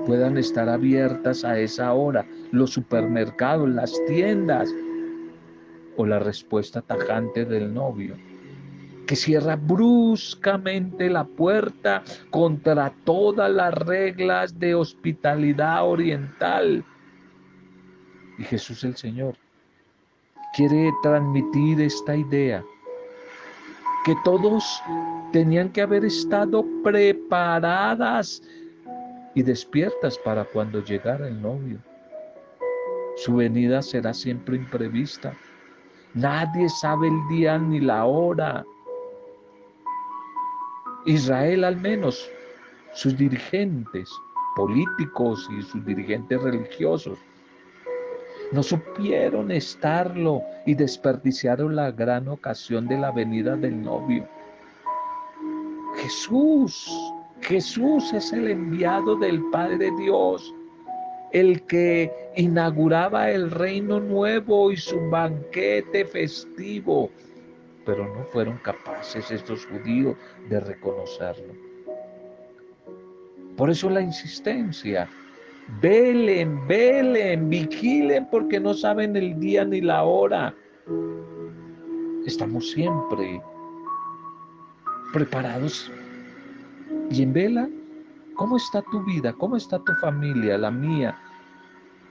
puedan 0.07 0.37
estar 0.37 0.67
abiertas 0.67 1.43
a 1.43 1.59
esa 1.59 1.93
hora 1.93 2.25
los 2.51 2.71
supermercados, 2.71 3.69
las 3.69 3.93
tiendas, 4.07 4.73
o 5.97 6.05
la 6.05 6.19
respuesta 6.19 6.81
tajante 6.81 7.45
del 7.45 7.73
novio, 7.73 8.15
que 9.11 9.17
cierra 9.17 9.57
bruscamente 9.57 11.09
la 11.09 11.25
puerta 11.25 12.01
contra 12.29 12.93
todas 13.03 13.51
las 13.51 13.73
reglas 13.73 14.57
de 14.57 14.73
hospitalidad 14.73 15.85
oriental. 15.85 16.85
Y 18.37 18.43
Jesús 18.43 18.85
el 18.85 18.95
Señor 18.95 19.35
quiere 20.55 20.93
transmitir 21.03 21.81
esta 21.81 22.15
idea, 22.15 22.63
que 24.05 24.15
todos 24.23 24.81
tenían 25.33 25.67
que 25.73 25.81
haber 25.81 26.05
estado 26.05 26.65
preparadas 26.81 28.41
y 29.35 29.43
despiertas 29.43 30.17
para 30.19 30.45
cuando 30.45 30.81
llegara 30.85 31.27
el 31.27 31.41
novio. 31.41 31.79
Su 33.17 33.35
venida 33.35 33.81
será 33.81 34.13
siempre 34.13 34.55
imprevista. 34.55 35.35
Nadie 36.13 36.69
sabe 36.69 37.09
el 37.09 37.27
día 37.27 37.57
ni 37.57 37.81
la 37.81 38.05
hora. 38.05 38.63
Israel 41.05 41.63
al 41.63 41.77
menos, 41.77 42.29
sus 42.93 43.17
dirigentes 43.17 44.09
políticos 44.55 45.47
y 45.57 45.61
sus 45.63 45.85
dirigentes 45.85 46.41
religiosos 46.41 47.17
no 48.51 48.61
supieron 48.61 49.49
estarlo 49.51 50.43
y 50.65 50.75
desperdiciaron 50.75 51.75
la 51.75 51.91
gran 51.91 52.27
ocasión 52.27 52.87
de 52.87 52.97
la 52.97 53.11
venida 53.11 53.55
del 53.55 53.81
novio. 53.81 54.27
Jesús, 55.95 56.89
Jesús 57.41 58.11
es 58.13 58.33
el 58.33 58.49
enviado 58.49 59.15
del 59.15 59.41
Padre 59.51 59.89
Dios, 59.97 60.53
el 61.31 61.61
que 61.63 62.11
inauguraba 62.35 63.31
el 63.31 63.51
reino 63.51 63.99
nuevo 63.99 64.71
y 64.71 64.77
su 64.77 64.99
banquete 65.09 66.05
festivo, 66.05 67.09
pero 67.85 68.07
no 68.07 68.23
fueron 68.25 68.57
capaces 68.57 69.31
estos 69.31 69.65
judíos 69.65 70.15
de 70.49 70.59
reconocerlo. 70.59 71.53
Por 73.57 73.69
eso 73.69 73.89
la 73.89 74.01
insistencia 74.01 75.07
Velen, 75.79 76.67
velen, 76.67 77.49
vigilen 77.49 78.27
porque 78.29 78.59
no 78.59 78.73
saben 78.73 79.15
el 79.15 79.39
día 79.39 79.63
ni 79.63 79.79
la 79.79 80.03
hora. 80.03 80.53
Estamos 82.25 82.71
siempre 82.71 83.41
preparados. 85.13 85.89
¿Y 87.09 87.23
en 87.23 87.33
vela? 87.33 87.69
¿Cómo 88.35 88.57
está 88.57 88.81
tu 88.91 89.03
vida? 89.05 89.33
¿Cómo 89.33 89.55
está 89.55 89.79
tu 89.79 89.93
familia? 90.01 90.57
La 90.57 90.71
mía. 90.71 91.17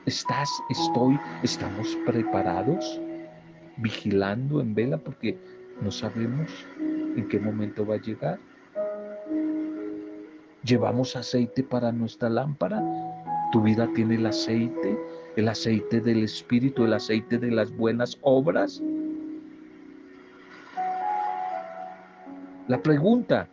¿Estás, 0.06 0.48
estoy, 0.70 1.18
estamos 1.42 1.96
preparados? 2.06 3.00
Vigilando 3.76 4.60
en 4.60 4.74
vela 4.74 4.96
porque 4.96 5.38
no 5.80 5.90
sabemos 5.90 6.50
en 6.78 7.26
qué 7.28 7.38
momento 7.38 7.86
va 7.86 7.94
a 7.94 8.00
llegar. 8.00 8.38
¿Llevamos 10.64 11.16
aceite 11.16 11.62
para 11.62 11.90
nuestra 11.90 12.28
lámpara? 12.28 12.82
Tu 13.52 13.62
vida 13.62 13.88
tiene 13.94 14.16
el 14.16 14.26
aceite, 14.26 14.98
el 15.36 15.48
aceite 15.48 16.00
del 16.00 16.22
Espíritu, 16.24 16.84
el 16.84 16.92
aceite 16.92 17.38
de 17.38 17.50
las 17.50 17.74
buenas 17.74 18.18
obras. 18.22 18.82
La 22.68 22.80
pregunta, 22.82 23.48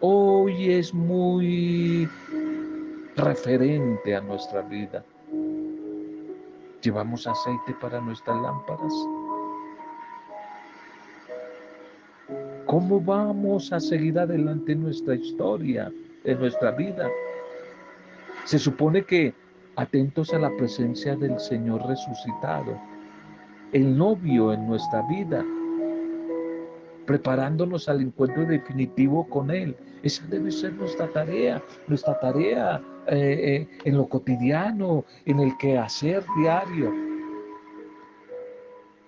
hoy 0.00 0.70
es 0.70 0.92
muy 0.92 2.08
referente 3.16 4.14
a 4.14 4.20
nuestra 4.20 4.62
vida. 4.62 5.04
Llevamos 6.82 7.26
aceite 7.26 7.74
para 7.80 8.00
nuestras 8.00 8.40
lámparas. 8.40 8.92
¿Cómo 12.72 13.02
vamos 13.02 13.70
a 13.70 13.78
seguir 13.78 14.18
adelante 14.18 14.72
en 14.72 14.84
nuestra 14.84 15.14
historia, 15.14 15.92
en 16.24 16.38
nuestra 16.38 16.70
vida? 16.70 17.06
Se 18.46 18.58
supone 18.58 19.04
que 19.04 19.34
atentos 19.76 20.32
a 20.32 20.38
la 20.38 20.48
presencia 20.56 21.14
del 21.14 21.38
Señor 21.38 21.86
resucitado, 21.86 22.80
el 23.74 23.94
novio 23.94 24.54
en 24.54 24.66
nuestra 24.66 25.02
vida, 25.02 25.44
preparándonos 27.04 27.90
al 27.90 28.00
encuentro 28.00 28.46
definitivo 28.46 29.28
con 29.28 29.50
Él. 29.50 29.76
Esa 30.02 30.24
debe 30.28 30.50
ser 30.50 30.72
nuestra 30.72 31.08
tarea, 31.08 31.62
nuestra 31.88 32.18
tarea 32.20 32.80
eh, 33.08 33.68
eh, 33.68 33.68
en 33.84 33.98
lo 33.98 34.08
cotidiano, 34.08 35.04
en 35.26 35.40
el 35.40 35.54
quehacer 35.58 36.24
diario. 36.38 36.90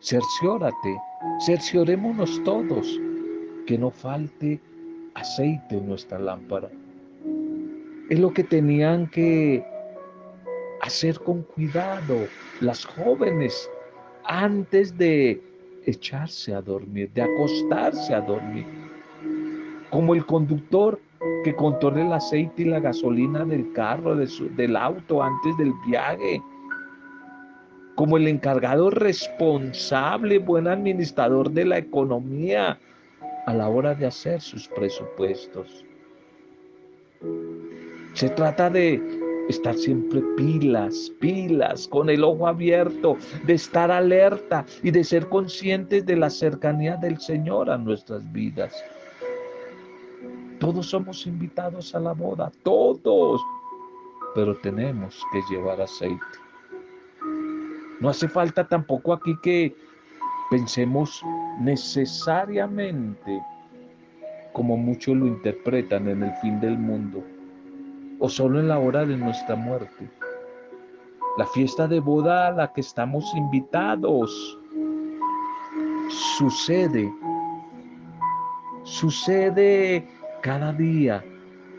Cerciórate, 0.00 1.00
cerciorémonos 1.46 2.44
todos 2.44 3.00
que 3.66 3.79
no 3.79 3.90
falte 3.90 4.61
aceite 5.14 5.77
en 5.77 5.88
nuestra 5.88 6.18
lámpara. 6.18 6.70
Es 8.11 8.18
lo 8.18 8.33
que 8.33 8.44
tenían 8.44 9.07
que 9.09 9.64
hacer 10.83 11.18
con 11.20 11.42
cuidado 11.42 12.27
las 12.61 12.85
jóvenes 12.85 13.70
antes 14.24 14.96
de 14.98 15.42
echarse 15.87 16.55
a 16.55 16.61
dormir, 16.61 17.11
de 17.14 17.22
acostarse 17.22 18.14
a 18.14 18.20
dormir. 18.20 18.66
Como 19.90 20.14
el 20.14 20.27
conductor 20.27 21.00
que 21.44 21.55
controla 21.55 22.03
el 22.07 22.12
aceite 22.12 22.62
y 22.62 22.64
la 22.66 22.81
gasolina 22.81 23.44
del 23.44 23.72
carro, 23.72 24.16
del 24.16 24.77
auto 24.77 25.22
antes 25.22 25.57
del 25.57 25.72
viaje. 25.87 26.42
Como 27.94 28.16
el 28.16 28.27
encargado 28.27 28.90
responsable, 28.90 30.38
buen 30.38 30.66
administrador 30.66 31.50
de 31.50 31.64
la 31.64 31.79
economía 31.79 32.79
a 33.46 33.54
la 33.54 33.68
hora 33.68 33.94
de 33.94 34.07
hacer 34.07 34.40
sus 34.40 34.68
presupuestos. 34.68 35.85
Se 38.14 38.28
trata 38.30 38.70
de 38.70 39.02
estar 39.48 39.74
siempre 39.74 40.22
pilas, 40.37 41.12
pilas, 41.20 41.88
con 41.88 42.09
el 42.09 42.24
ojo 42.24 42.46
abierto, 42.46 43.16
de 43.44 43.54
estar 43.54 43.90
alerta 43.90 44.64
y 44.83 44.90
de 44.90 45.04
ser 45.04 45.28
conscientes 45.28 46.07
de 46.07 46.16
la 46.16 46.30
cercanía 46.30 46.96
del 46.96 47.20
Señor 47.20 47.70
a 47.70 47.76
nuestras 47.76 48.30
vidas. 48.33 48.72
Todos 50.61 50.87
somos 50.87 51.26
invitados 51.26 51.94
a 51.94 52.00
la 52.00 52.12
boda, 52.12 52.50
todos, 52.62 53.40
pero 54.35 54.57
tenemos 54.57 55.20
que 55.33 55.42
llevar 55.50 55.80
aceite. 55.80 56.24
No 58.00 58.09
hace 58.09 58.28
falta 58.28 58.66
tampoco 58.66 59.12
aquí 59.12 59.37
que 59.42 59.76
pensemos 60.50 61.22
necesariamente 61.61 63.42
como 64.52 64.76
muchos 64.76 65.16
lo 65.16 65.26
interpretan 65.26 66.09
en 66.09 66.22
el 66.22 66.33
fin 66.37 66.61
del 66.61 66.78
mundo 66.78 67.24
o 68.20 68.28
solo 68.28 68.61
en 68.61 68.68
la 68.68 68.78
hora 68.78 69.04
de 69.04 69.16
nuestra 69.16 69.57
muerte. 69.57 70.09
La 71.37 71.46
fiesta 71.46 71.88
de 71.88 71.98
boda 71.98 72.46
a 72.46 72.52
la 72.52 72.72
que 72.72 72.80
estamos 72.80 73.35
invitados 73.35 74.59
sucede, 76.38 77.12
sucede 78.85 80.07
cada 80.42 80.72
día 80.72 81.24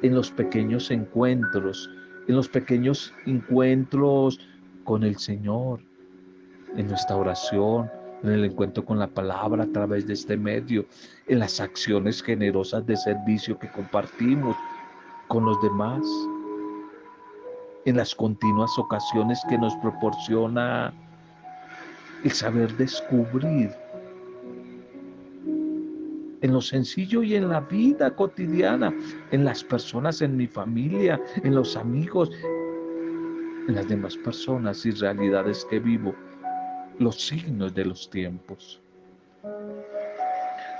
en 0.02 0.14
los 0.14 0.30
pequeños 0.30 0.92
encuentros, 0.92 1.90
en 2.28 2.36
los 2.36 2.50
pequeños 2.50 3.14
encuentros 3.26 4.40
con 4.84 5.04
el 5.04 5.18
Señor, 5.18 5.80
en 6.76 6.88
nuestra 6.88 7.16
oración, 7.16 7.90
en 8.26 8.34
el 8.34 8.46
encuentro 8.46 8.84
con 8.84 9.00
la 9.00 9.08
palabra 9.08 9.64
a 9.64 9.68
través 9.68 10.08
de 10.08 10.14
este 10.14 10.38
medio, 10.38 10.86
en 11.28 11.40
las 11.40 11.60
acciones 11.60 12.22
generosas 12.22 12.86
de 12.86 12.98
servicio 12.98 13.58
que 13.58 13.72
compartimos, 13.72 14.56
con 15.28 15.46
los 15.46 15.62
demás, 15.62 16.02
en 17.86 17.98
las 17.98 18.14
continuas 18.14 18.78
ocasiones 18.78 19.42
que 19.50 19.58
nos 19.58 19.76
proporciona 19.78 20.94
el 22.24 22.32
saber 22.32 22.76
descubrir 22.78 23.72
en 26.42 26.54
lo 26.54 26.62
sencillo 26.62 27.24
y 27.24 27.36
en 27.36 27.50
la 27.50 27.62
vida 27.62 28.16
cotidiana, 28.16 28.94
en 29.32 29.46
las 29.46 29.64
personas, 29.64 30.22
en 30.22 30.38
mi 30.38 30.48
familia, 30.48 31.20
en 31.44 31.56
los 31.56 31.76
amigos, 31.76 32.30
en 33.68 33.74
las 33.74 33.88
demás 33.88 34.16
personas 34.18 34.86
y 34.86 34.92
realidades 34.92 35.66
que 35.66 35.80
vivo, 35.80 36.14
los 37.00 37.28
signos 37.28 37.74
de 37.74 37.86
los 37.86 38.10
tiempos. 38.10 38.82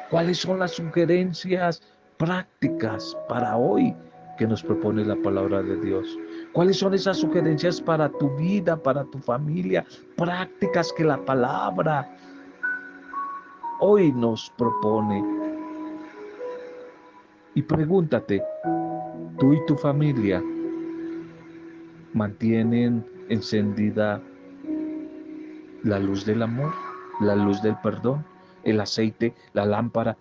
¿Cuáles 0.10 0.38
son 0.38 0.60
las 0.60 0.72
sugerencias 0.72 1.82
prácticas 2.18 3.18
para 3.28 3.58
hoy 3.58 3.94
que 4.38 4.48
nos 4.48 4.64
propone 4.64 5.06
la 5.06 5.16
palabra 5.16 5.62
de 5.62 5.78
Dios. 5.78 6.20
¿Cuáles 6.52 6.78
son 6.78 6.94
esas 6.94 7.18
sugerencias 7.18 7.82
para 7.82 8.10
tu 8.10 8.36
vida, 8.36 8.76
para 8.76 9.04
tu 9.06 9.20
familia? 9.20 9.86
Prácticas 10.18 10.92
que 10.94 11.04
la 11.04 11.18
palabra 11.24 12.10
hoy 13.80 14.12
nos 14.12 14.52
propone. 14.58 15.24
Y 17.54 17.62
pregúntate, 17.62 18.44
¿tú 19.40 19.54
y 19.54 19.66
tu 19.66 19.76
familia 19.78 20.44
mantienen 22.14 23.06
encendida 23.30 24.22
la 25.86 26.00
luz 26.00 26.26
del 26.26 26.44
amor, 26.44 26.74
la 27.22 27.38
luz 27.38 27.62
del 27.62 27.78
perdón, 27.78 28.26
el 28.66 28.82
aceite, 28.82 29.34
la 29.54 29.66
lámpara, 29.66 30.18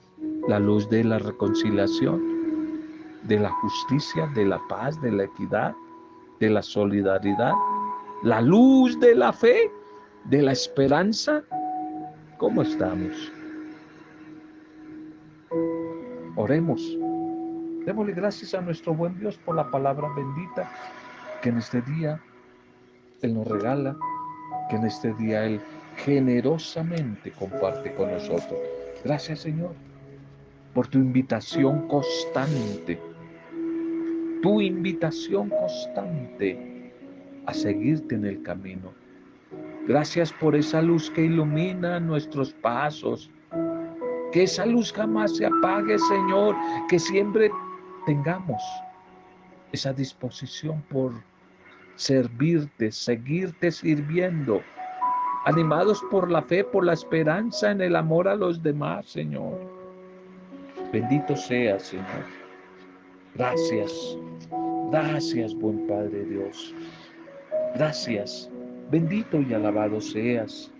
la 0.46 0.60
luz 0.60 0.88
de 0.88 1.02
la 1.02 1.18
reconciliación? 1.18 2.34
de 3.24 3.38
la 3.38 3.50
justicia, 3.50 4.26
de 4.34 4.44
la 4.44 4.60
paz, 4.68 5.00
de 5.00 5.10
la 5.10 5.24
equidad, 5.24 5.74
de 6.40 6.50
la 6.50 6.62
solidaridad, 6.62 7.52
la 8.22 8.40
luz 8.40 8.98
de 9.00 9.14
la 9.14 9.32
fe, 9.32 9.70
de 10.24 10.42
la 10.42 10.52
esperanza. 10.52 11.42
¿Cómo 12.38 12.62
estamos? 12.62 13.32
Oremos. 16.36 16.82
Démosle 17.86 18.12
gracias 18.12 18.54
a 18.54 18.60
nuestro 18.60 18.94
buen 18.94 19.18
Dios 19.18 19.38
por 19.38 19.56
la 19.56 19.70
palabra 19.70 20.08
bendita 20.14 20.70
que 21.42 21.50
en 21.50 21.58
este 21.58 21.82
día 21.82 22.20
Él 23.22 23.34
nos 23.34 23.46
regala, 23.46 23.96
que 24.68 24.76
en 24.76 24.84
este 24.84 25.12
día 25.14 25.44
Él 25.44 25.60
generosamente 25.96 27.30
comparte 27.32 27.94
con 27.94 28.10
nosotros. 28.10 28.58
Gracias 29.04 29.40
Señor 29.40 29.74
por 30.72 30.88
tu 30.88 30.98
invitación 30.98 31.86
constante 31.88 32.98
tu 34.44 34.60
invitación 34.60 35.48
constante 35.48 36.92
a 37.46 37.54
seguirte 37.54 38.14
en 38.14 38.26
el 38.26 38.42
camino. 38.42 38.92
Gracias 39.88 40.34
por 40.34 40.54
esa 40.54 40.82
luz 40.82 41.10
que 41.12 41.22
ilumina 41.24 41.98
nuestros 41.98 42.52
pasos. 42.52 43.30
Que 44.32 44.42
esa 44.42 44.66
luz 44.66 44.92
jamás 44.92 45.34
se 45.38 45.46
apague, 45.46 45.98
Señor. 45.98 46.54
Que 46.90 46.98
siempre 46.98 47.50
tengamos 48.04 48.62
esa 49.72 49.94
disposición 49.94 50.82
por 50.90 51.14
servirte, 51.96 52.90
seguirte 52.90 53.70
sirviendo. 53.70 54.62
Animados 55.46 56.02
por 56.10 56.30
la 56.30 56.42
fe, 56.42 56.64
por 56.64 56.84
la 56.86 56.94
esperanza 56.94 57.70
en 57.70 57.80
el 57.80 57.96
amor 57.96 58.28
a 58.28 58.34
los 58.34 58.62
demás, 58.62 59.06
Señor. 59.06 59.58
Bendito 60.92 61.36
sea, 61.36 61.78
Señor. 61.78 62.24
Gracias, 63.34 64.16
gracias, 64.90 65.54
buen 65.54 65.86
Padre 65.86 66.24
Dios. 66.24 66.74
Gracias, 67.74 68.48
bendito 68.90 69.40
y 69.40 69.52
alabado 69.52 70.00
seas. 70.00 70.70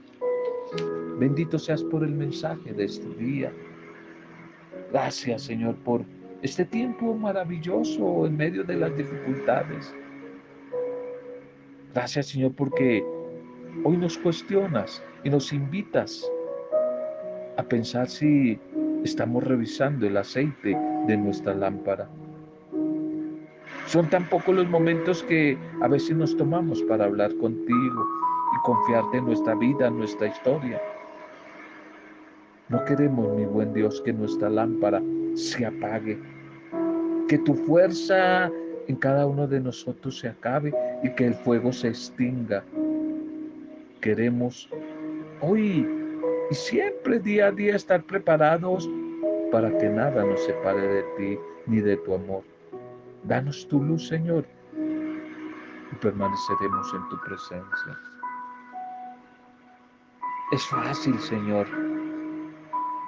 Bendito 1.18 1.59
seas 1.59 1.83
por 1.83 2.05
el 2.05 2.12
mensaje 2.12 2.72
de 2.72 2.85
este 2.85 3.09
día. 3.16 3.53
Gracias, 4.92 5.42
Señor, 5.42 5.74
por 5.79 6.05
este 6.42 6.64
tiempo 6.64 7.14
maravilloso 7.14 8.27
en 8.27 8.37
medio 8.37 8.62
de 8.62 8.77
las 8.77 8.96
dificultades. 8.96 9.92
Gracias, 11.94 12.26
Señor, 12.26 12.52
porque 12.57 13.04
hoy 13.85 13.96
nos 13.96 14.18
cuestionas 14.18 15.00
y 15.22 15.30
nos 15.30 15.52
invitas 15.52 16.28
a 17.57 17.62
pensar 17.62 18.09
si 18.09 18.59
estamos 19.04 19.44
revisando 19.44 20.04
el 20.04 20.16
aceite 20.16 20.76
de 21.07 21.16
nuestra 21.16 21.54
lámpara. 21.54 22.09
Son 23.87 24.11
tan 24.11 24.28
pocos 24.28 24.57
los 24.57 24.68
momentos 24.68 25.22
que 25.22 25.57
a 25.83 25.87
veces 25.87 26.16
nos 26.16 26.37
tomamos 26.37 26.83
para 26.83 27.04
hablar 27.04 27.33
contigo 27.37 28.07
y 28.57 28.62
confiarte 28.64 29.18
en 29.18 29.26
nuestra 29.26 29.54
vida, 29.54 29.87
en 29.87 29.98
nuestra 29.98 30.26
historia. 30.26 30.83
No 32.70 32.85
queremos, 32.87 33.37
mi 33.37 33.44
buen 33.44 33.72
Dios, 33.72 34.02
que 34.04 34.12
nuestra 34.12 34.50
lámpara 34.50 35.00
se 35.35 35.64
apague, 35.64 36.18
que 37.28 37.38
tu 37.38 37.54
fuerza 37.54 38.50
en 38.88 38.97
cada 38.97 39.27
uno 39.27 39.47
de 39.47 39.61
nosotros 39.61 40.18
se 40.18 40.29
acabe 40.29 40.75
y 41.03 41.11
que 41.11 41.27
el 41.27 41.35
fuego 41.35 41.73
se 41.73 41.88
extinga. 41.88 42.64
Queremos 44.01 44.68
hoy 45.40 45.87
y 46.51 46.55
siempre 46.55 47.18
día 47.18 47.47
a 47.47 47.53
día 47.53 47.77
estar 47.77 48.03
preparados 48.03 48.88
para 49.51 49.77
que 49.79 49.88
nada 49.88 50.25
nos 50.25 50.44
separe 50.44 50.87
de 50.87 51.03
ti 51.16 51.38
ni 51.66 51.81
de 51.81 51.97
tu 51.99 52.14
amor. 52.14 52.42
Danos 53.25 53.66
tu 53.68 53.83
luz, 53.83 54.09
Señor, 54.09 54.44
y 54.77 55.94
permaneceremos 55.97 56.92
en 56.94 57.09
tu 57.09 57.20
presencia. 57.25 57.99
Es 60.53 60.66
fácil, 60.66 61.18
Señor, 61.18 61.66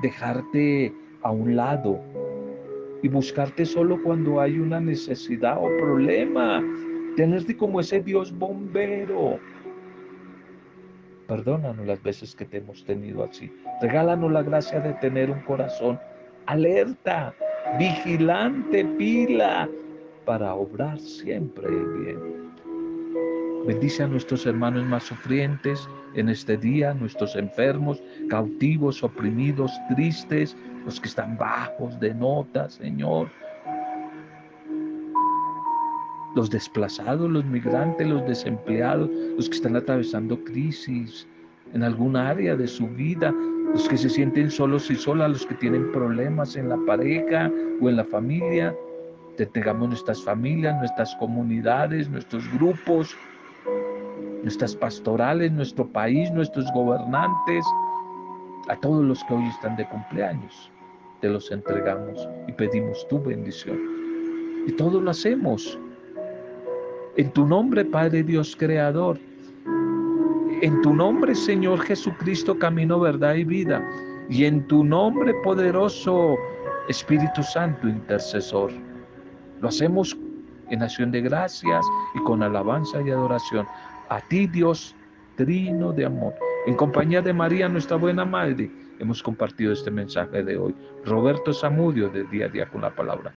dejarte 0.00 0.94
a 1.22 1.30
un 1.30 1.54
lado 1.54 2.00
y 3.02 3.08
buscarte 3.08 3.64
solo 3.64 4.02
cuando 4.02 4.40
hay 4.40 4.58
una 4.58 4.80
necesidad 4.80 5.58
o 5.58 5.68
problema. 5.78 6.62
Tenerte 7.16 7.56
como 7.56 7.80
ese 7.80 8.00
Dios 8.00 8.36
bombero. 8.36 9.38
Perdónanos 11.26 11.86
las 11.86 12.02
veces 12.02 12.36
que 12.36 12.44
te 12.44 12.58
hemos 12.58 12.84
tenido 12.84 13.24
así. 13.24 13.50
Regálanos 13.82 14.30
la 14.30 14.42
gracia 14.42 14.80
de 14.80 14.92
tener 14.94 15.30
un 15.30 15.40
corazón 15.40 15.98
alerta, 16.46 17.34
vigilante, 17.78 18.84
pila, 18.96 19.68
para 20.24 20.54
obrar 20.54 20.98
siempre 21.00 21.66
el 21.66 21.86
bien. 21.98 22.45
Bendice 23.66 24.04
a 24.04 24.06
nuestros 24.06 24.46
hermanos 24.46 24.84
más 24.84 25.02
sufrientes 25.02 25.88
en 26.14 26.28
este 26.28 26.56
día, 26.56 26.94
nuestros 26.94 27.34
enfermos, 27.34 28.00
cautivos, 28.28 29.02
oprimidos, 29.02 29.72
tristes, 29.92 30.56
los 30.84 31.00
que 31.00 31.08
están 31.08 31.36
bajos 31.36 31.98
de 31.98 32.14
nota, 32.14 32.70
Señor. 32.70 33.28
Los 36.36 36.48
desplazados, 36.48 37.28
los 37.28 37.44
migrantes, 37.44 38.06
los 38.06 38.24
desempleados, 38.28 39.10
los 39.36 39.48
que 39.48 39.56
están 39.56 39.74
atravesando 39.74 40.38
crisis 40.44 41.26
en 41.74 41.82
alguna 41.82 42.30
área 42.30 42.54
de 42.54 42.68
su 42.68 42.86
vida, 42.86 43.34
los 43.72 43.88
que 43.88 43.96
se 43.96 44.08
sienten 44.08 44.48
solos 44.48 44.88
y 44.92 44.94
solas, 44.94 45.30
los 45.30 45.46
que 45.46 45.56
tienen 45.56 45.90
problemas 45.90 46.54
en 46.54 46.68
la 46.68 46.78
pareja 46.86 47.50
o 47.80 47.88
en 47.88 47.96
la 47.96 48.04
familia. 48.04 48.72
Te 49.36 49.42
entregamos 49.42 49.88
nuestras 49.88 50.22
familias, 50.22 50.78
nuestras 50.78 51.16
comunidades, 51.16 52.08
nuestros 52.08 52.48
grupos, 52.52 53.16
nuestras 54.46 54.76
pastorales, 54.76 55.50
nuestro 55.50 55.84
país, 55.88 56.30
nuestros 56.30 56.72
gobernantes, 56.72 57.64
a 58.68 58.76
todos 58.76 59.04
los 59.04 59.24
que 59.24 59.34
hoy 59.34 59.44
están 59.48 59.74
de 59.74 59.88
cumpleaños. 59.88 60.70
Te 61.20 61.28
los 61.28 61.50
entregamos 61.50 62.28
y 62.46 62.52
pedimos 62.52 63.08
tu 63.08 63.20
bendición. 63.20 63.76
Y 64.68 64.70
todo 64.70 65.00
lo 65.00 65.10
hacemos 65.10 65.76
en 67.16 67.32
tu 67.32 67.44
nombre, 67.44 67.84
Padre 67.84 68.22
Dios 68.22 68.54
Creador. 68.54 69.18
En 70.62 70.80
tu 70.80 70.94
nombre, 70.94 71.34
Señor 71.34 71.80
Jesucristo, 71.80 72.56
camino, 72.56 73.00
verdad 73.00 73.34
y 73.34 73.42
vida. 73.42 73.84
Y 74.30 74.44
en 74.44 74.64
tu 74.68 74.84
nombre 74.84 75.34
poderoso, 75.42 76.36
Espíritu 76.88 77.42
Santo, 77.42 77.88
intercesor. 77.88 78.70
Lo 79.60 79.70
hacemos 79.70 80.16
en 80.70 80.84
acción 80.84 81.10
de 81.10 81.22
gracias 81.22 81.84
y 82.14 82.20
con 82.20 82.44
alabanza 82.44 83.02
y 83.02 83.10
adoración 83.10 83.66
a 84.08 84.20
ti, 84.20 84.46
Dios 84.46 84.94
trino 85.36 85.92
de 85.92 86.04
amor. 86.04 86.34
En 86.66 86.74
compañía 86.74 87.22
de 87.22 87.32
María, 87.32 87.68
nuestra 87.68 87.96
buena 87.96 88.24
madre, 88.24 88.70
hemos 88.98 89.22
compartido 89.22 89.72
este 89.72 89.90
mensaje 89.90 90.42
de 90.42 90.56
hoy. 90.56 90.74
Roberto 91.04 91.52
Zamudio, 91.52 92.08
de 92.08 92.24
Día 92.24 92.46
a 92.46 92.48
Día 92.48 92.66
con 92.66 92.80
la 92.80 92.94
Palabra. 92.94 93.24